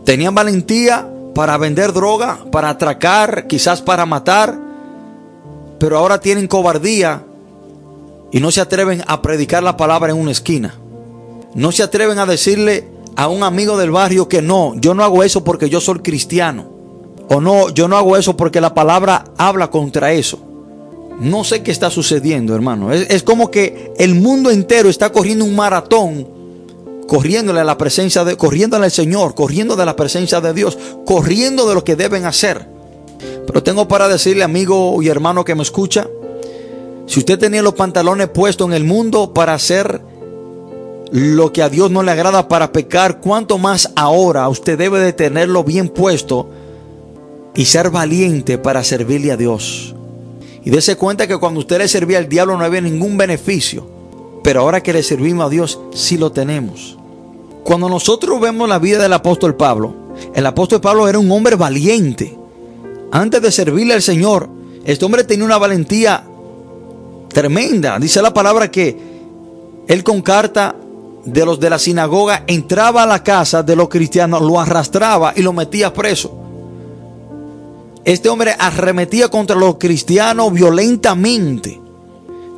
Tenían 0.04 0.34
valentía 0.34 1.08
para 1.34 1.58
vender 1.58 1.92
droga, 1.92 2.44
para 2.52 2.70
atracar, 2.70 3.46
quizás 3.48 3.82
para 3.82 4.06
matar, 4.06 4.56
pero 5.80 5.98
ahora 5.98 6.20
tienen 6.20 6.46
cobardía 6.46 7.24
y 8.30 8.40
no 8.40 8.50
se 8.50 8.60
atreven 8.60 9.02
a 9.06 9.20
predicar 9.20 9.62
la 9.62 9.76
palabra 9.76 10.12
en 10.12 10.18
una 10.18 10.30
esquina. 10.30 10.74
No 11.54 11.72
se 11.72 11.82
atreven 11.82 12.18
a 12.18 12.26
decirle 12.26 12.88
a 13.16 13.28
un 13.28 13.42
amigo 13.42 13.76
del 13.76 13.90
barrio 13.90 14.28
que 14.28 14.42
no, 14.42 14.74
yo 14.76 14.94
no 14.94 15.02
hago 15.02 15.22
eso 15.22 15.42
porque 15.42 15.68
yo 15.68 15.80
soy 15.80 16.00
cristiano. 16.00 16.66
O 17.28 17.40
no, 17.40 17.70
yo 17.70 17.88
no 17.88 17.96
hago 17.96 18.16
eso 18.16 18.36
porque 18.36 18.60
la 18.60 18.74
palabra 18.74 19.24
habla 19.38 19.70
contra 19.70 20.12
eso. 20.12 20.38
No 21.20 21.44
sé 21.44 21.62
qué 21.62 21.70
está 21.70 21.90
sucediendo, 21.90 22.54
hermano. 22.54 22.92
Es, 22.92 23.22
como 23.22 23.50
que 23.50 23.92
el 23.98 24.14
mundo 24.14 24.50
entero 24.50 24.88
está 24.88 25.10
corriendo 25.10 25.44
un 25.44 25.54
maratón, 25.54 26.26
corriéndole 27.06 27.60
a 27.60 27.64
la 27.64 27.78
presencia 27.78 28.24
de, 28.24 28.36
corriéndole 28.36 28.86
al 28.86 28.90
Señor, 28.90 29.34
corriendo 29.34 29.76
de 29.76 29.86
la 29.86 29.96
presencia 29.96 30.40
de 30.40 30.52
Dios, 30.52 30.76
corriendo 31.04 31.68
de 31.68 31.74
lo 31.74 31.84
que 31.84 31.96
deben 31.96 32.24
hacer. 32.24 32.66
Pero 33.46 33.62
tengo 33.62 33.86
para 33.86 34.08
decirle, 34.08 34.42
amigo 34.42 35.00
y 35.02 35.08
hermano 35.08 35.44
que 35.44 35.54
me 35.54 35.62
escucha, 35.62 36.08
si 37.06 37.20
usted 37.20 37.38
tenía 37.38 37.62
los 37.62 37.74
pantalones 37.74 38.28
puestos 38.28 38.66
en 38.66 38.74
el 38.74 38.84
mundo 38.84 39.32
para 39.32 39.54
hacer 39.54 40.00
lo 41.12 41.52
que 41.52 41.62
a 41.62 41.68
Dios 41.68 41.90
no 41.90 42.02
le 42.02 42.10
agrada 42.10 42.48
para 42.48 42.72
pecar, 42.72 43.20
cuanto 43.20 43.58
más 43.58 43.92
ahora 43.94 44.48
usted 44.48 44.76
debe 44.76 44.98
de 44.98 45.12
tenerlo 45.12 45.62
bien 45.62 45.88
puesto 45.88 46.48
y 47.54 47.66
ser 47.66 47.90
valiente 47.90 48.58
para 48.58 48.82
servirle 48.82 49.30
a 49.30 49.36
Dios. 49.36 49.94
Y 50.64 50.70
dése 50.70 50.96
cuenta 50.96 51.26
que 51.26 51.36
cuando 51.36 51.60
usted 51.60 51.78
le 51.78 51.88
servía 51.88 52.18
al 52.18 52.28
diablo 52.28 52.56
no 52.56 52.64
había 52.64 52.80
ningún 52.80 53.16
beneficio. 53.16 53.86
Pero 54.42 54.60
ahora 54.60 54.82
que 54.82 54.92
le 54.92 55.02
servimos 55.02 55.46
a 55.46 55.50
Dios, 55.50 55.78
sí 55.92 56.16
lo 56.16 56.32
tenemos. 56.32 56.98
Cuando 57.64 57.88
nosotros 57.88 58.40
vemos 58.40 58.68
la 58.68 58.78
vida 58.78 59.02
del 59.02 59.12
apóstol 59.12 59.56
Pablo, 59.56 59.94
el 60.34 60.44
apóstol 60.46 60.80
Pablo 60.80 61.08
era 61.08 61.18
un 61.18 61.30
hombre 61.30 61.56
valiente. 61.56 62.36
Antes 63.10 63.40
de 63.42 63.52
servirle 63.52 63.94
al 63.94 64.02
Señor, 64.02 64.48
este 64.84 65.04
hombre 65.04 65.24
tenía 65.24 65.44
una 65.44 65.58
valentía 65.58 66.24
tremenda. 67.28 67.98
Dice 67.98 68.20
la 68.20 68.34
palabra 68.34 68.70
que 68.70 68.96
él 69.86 70.04
con 70.04 70.22
carta 70.22 70.76
de 71.24 71.44
los 71.44 71.58
de 71.58 71.70
la 71.70 71.78
sinagoga 71.78 72.44
entraba 72.46 73.02
a 73.02 73.06
la 73.06 73.22
casa 73.22 73.62
de 73.62 73.76
los 73.76 73.88
cristianos, 73.88 74.42
lo 74.42 74.60
arrastraba 74.60 75.32
y 75.36 75.42
lo 75.42 75.52
metía 75.52 75.92
preso. 75.92 76.43
Este 78.04 78.28
hombre 78.28 78.54
arremetía 78.58 79.30
contra 79.30 79.56
los 79.56 79.76
cristianos 79.76 80.52
violentamente. 80.52 81.80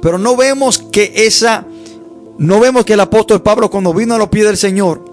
Pero 0.03 0.19
no 0.19 0.37
vemos 0.37 0.79
que 0.79 1.13
esa, 1.15 1.65
no 2.39 2.59
vemos 2.59 2.85
que 2.85 2.95
el 2.95 3.01
apóstol 3.01 3.43
Pablo 3.43 3.71
cuando 3.71 3.95
vino 3.95 4.15
a 4.15 4.19
los 4.19 4.29
pies 4.29 4.47
del 4.47 4.57
Señor, 4.57 5.05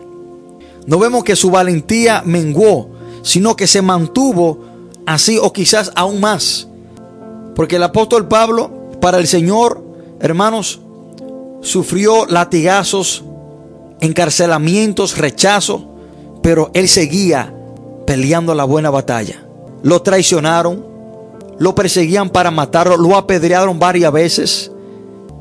no 0.88 0.98
vemos 0.98 1.24
que 1.24 1.36
su 1.36 1.52
valentía 1.52 2.24
menguó, 2.26 2.90
sino 3.22 3.56
que 3.56 3.68
se 3.68 3.82
mantuvo 3.82 4.66
así 5.06 5.38
o 5.38 5.54
quizás 5.54 5.92
aún 5.96 6.20
más. 6.20 6.68
Porque 7.56 7.76
el 7.76 7.84
apóstol 7.84 8.28
Pablo, 8.28 8.90
para 9.00 9.20
el 9.20 9.28
Señor, 9.28 9.84
hermanos, 10.20 10.82
sufrió 11.62 12.26
latigazos, 12.26 13.24
encarcelamientos, 14.02 15.16
rechazo, 15.16 15.90
pero 16.42 16.72
él 16.74 16.90
seguía 16.90 17.54
peleando 18.08 18.56
la 18.56 18.64
buena 18.64 18.90
batalla 18.90 19.44
lo 19.84 20.02
traicionaron, 20.02 20.84
lo 21.60 21.76
perseguían 21.76 22.30
para 22.30 22.50
matarlo, 22.50 22.98
lo 22.98 23.16
apedrearon 23.16 23.78
varias 23.78 24.12
veces. 24.12 24.72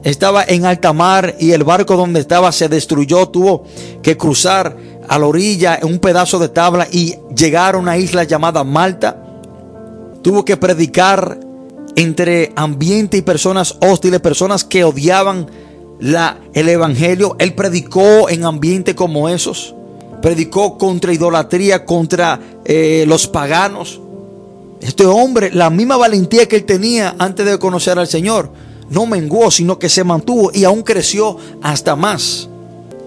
Estaba 0.05 0.45
en 0.45 0.67
alta 0.67 0.93
mar 0.93 1.37
y 1.39 1.53
el 1.53 1.65
barco 1.65 1.97
donde 1.97 2.21
estaba 2.21 2.51
se 2.53 2.69
destruyó, 2.69 3.29
tuvo 3.29 3.65
que 4.03 4.17
cruzar 4.17 4.77
a 5.09 5.19
la 5.19 5.27
orilla 5.27 5.79
en 5.81 5.87
un 5.89 5.99
pedazo 5.99 6.39
de 6.39 6.49
tabla 6.49 6.89
y 6.91 7.15
llegar 7.37 7.77
a 7.77 7.79
una 7.79 7.97
isla 7.97 8.25
llamada 8.25 8.65
Malta. 8.65 9.17
Tuvo 10.23 10.45
que 10.45 10.57
predicar 10.57 11.39
entre 11.97 12.53
ambiente 12.57 13.17
y 13.17 13.23
personas 13.23 13.77
hostiles, 13.81 14.21
personas 14.21 14.65
que 14.65 14.85
odiaban 14.85 15.47
la, 16.01 16.39
el 16.53 16.69
evangelio. 16.69 17.37
Él 17.39 17.55
predicó 17.55 18.29
en 18.29 18.45
ambiente 18.45 18.95
como 18.95 19.29
esos. 19.29 19.75
Predicó 20.21 20.79
contra 20.79 21.13
idolatría, 21.13 21.85
contra 21.85 22.41
eh, 22.65 23.05
los 23.07 23.27
paganos. 23.27 24.01
Este 24.83 25.07
hombre, 25.07 25.51
la 25.53 25.71
misma 25.71 25.97
valentía 25.97 26.49
que 26.49 26.57
él 26.57 26.65
tenía 26.65 27.15
antes 27.19 27.47
de 27.47 27.59
conocer 27.59 27.99
al 28.01 28.09
Señor, 28.09 28.51
no 28.91 29.07
menguó, 29.07 29.51
sino 29.51 29.79
que 29.79 29.89
se 29.89 30.03
mantuvo 30.03 30.51
y 30.53 30.65
aún 30.65 30.83
creció 30.83 31.39
hasta 31.63 31.95
más. 31.95 32.49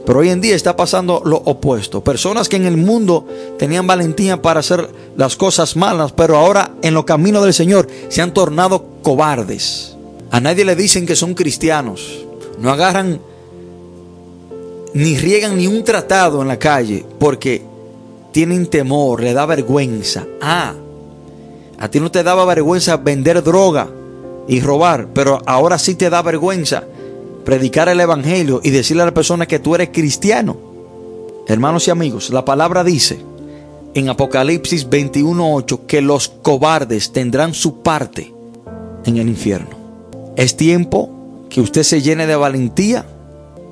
Pero 0.05 0.19
hoy 0.19 0.29
en 0.29 0.39
día 0.39 0.55
está 0.55 0.75
pasando 0.77 1.21
lo 1.25 1.37
opuesto. 1.37 2.01
Personas 2.01 2.47
que 2.47 2.55
en 2.55 2.65
el 2.65 2.77
mundo 2.77 3.27
tenían 3.59 3.87
valentía 3.87 4.41
para 4.41 4.61
hacer 4.61 4.89
las 5.17 5.35
cosas 5.35 5.75
malas, 5.75 6.13
pero 6.13 6.37
ahora 6.37 6.71
en 6.81 6.93
los 6.93 7.03
caminos 7.03 7.43
del 7.43 7.53
Señor 7.53 7.87
se 8.07 8.21
han 8.21 8.33
tornado 8.33 8.85
cobardes. 9.03 9.97
A 10.31 10.39
nadie 10.39 10.63
le 10.63 10.75
dicen 10.77 11.05
que 11.05 11.15
son 11.15 11.33
cristianos. 11.33 12.25
No 12.57 12.71
agarran 12.71 13.19
ni 14.93 15.17
riegan 15.17 15.57
ni 15.57 15.67
un 15.67 15.83
tratado 15.83 16.41
en 16.41 16.47
la 16.47 16.57
calle 16.57 17.05
porque 17.19 17.61
tienen 18.31 18.67
temor, 18.67 19.21
le 19.21 19.33
da 19.33 19.45
vergüenza. 19.45 20.25
Ah, 20.41 20.73
a 21.79 21.89
ti 21.89 21.99
no 21.99 22.11
te 22.11 22.23
daba 22.23 22.45
vergüenza 22.45 22.97
vender 22.97 23.43
droga 23.43 23.87
y 24.47 24.61
robar, 24.61 25.07
pero 25.13 25.41
ahora 25.45 25.77
sí 25.77 25.95
te 25.95 26.09
da 26.09 26.21
vergüenza 26.21 26.83
predicar 27.43 27.89
el 27.89 27.99
Evangelio 27.99 28.59
y 28.63 28.71
decirle 28.71 29.03
a 29.03 29.07
la 29.07 29.13
persona 29.13 29.45
que 29.45 29.59
tú 29.59 29.75
eres 29.75 29.89
cristiano. 29.89 30.57
Hermanos 31.47 31.87
y 31.87 31.91
amigos, 31.91 32.31
la 32.31 32.43
palabra 32.43 32.83
dice 32.83 33.19
en 33.93 34.09
Apocalipsis 34.09 34.89
21.8 34.89 35.85
que 35.85 36.01
los 36.01 36.27
cobardes 36.27 37.13
tendrán 37.13 37.53
su 37.53 37.81
parte 37.81 38.33
en 39.05 39.17
el 39.17 39.29
infierno. 39.29 39.77
Es 40.35 40.57
tiempo 40.57 41.09
que 41.49 41.61
usted 41.61 41.83
se 41.83 42.01
llene 42.01 42.27
de 42.27 42.35
valentía, 42.35 43.05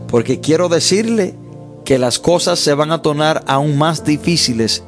porque 0.08 0.40
quiero 0.40 0.70
decirle 0.70 1.36
que 1.84 2.00
las 2.00 2.20
cosas 2.20 2.60
se 2.60 2.74
van 2.74 2.92
a 2.92 3.02
tornar 3.02 3.44
aún 3.48 3.78
más 3.78 4.06
difíciles 4.06 4.84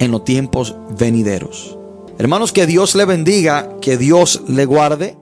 en 0.00 0.10
los 0.10 0.24
tiempos 0.24 0.74
venideros. 0.98 1.76
Hermanos, 2.20 2.52
que 2.52 2.66
Dios 2.66 2.94
le 2.96 3.06
bendiga, 3.06 3.66
que 3.80 3.96
Dios 3.96 4.42
le 4.46 4.66
guarde. 4.66 5.16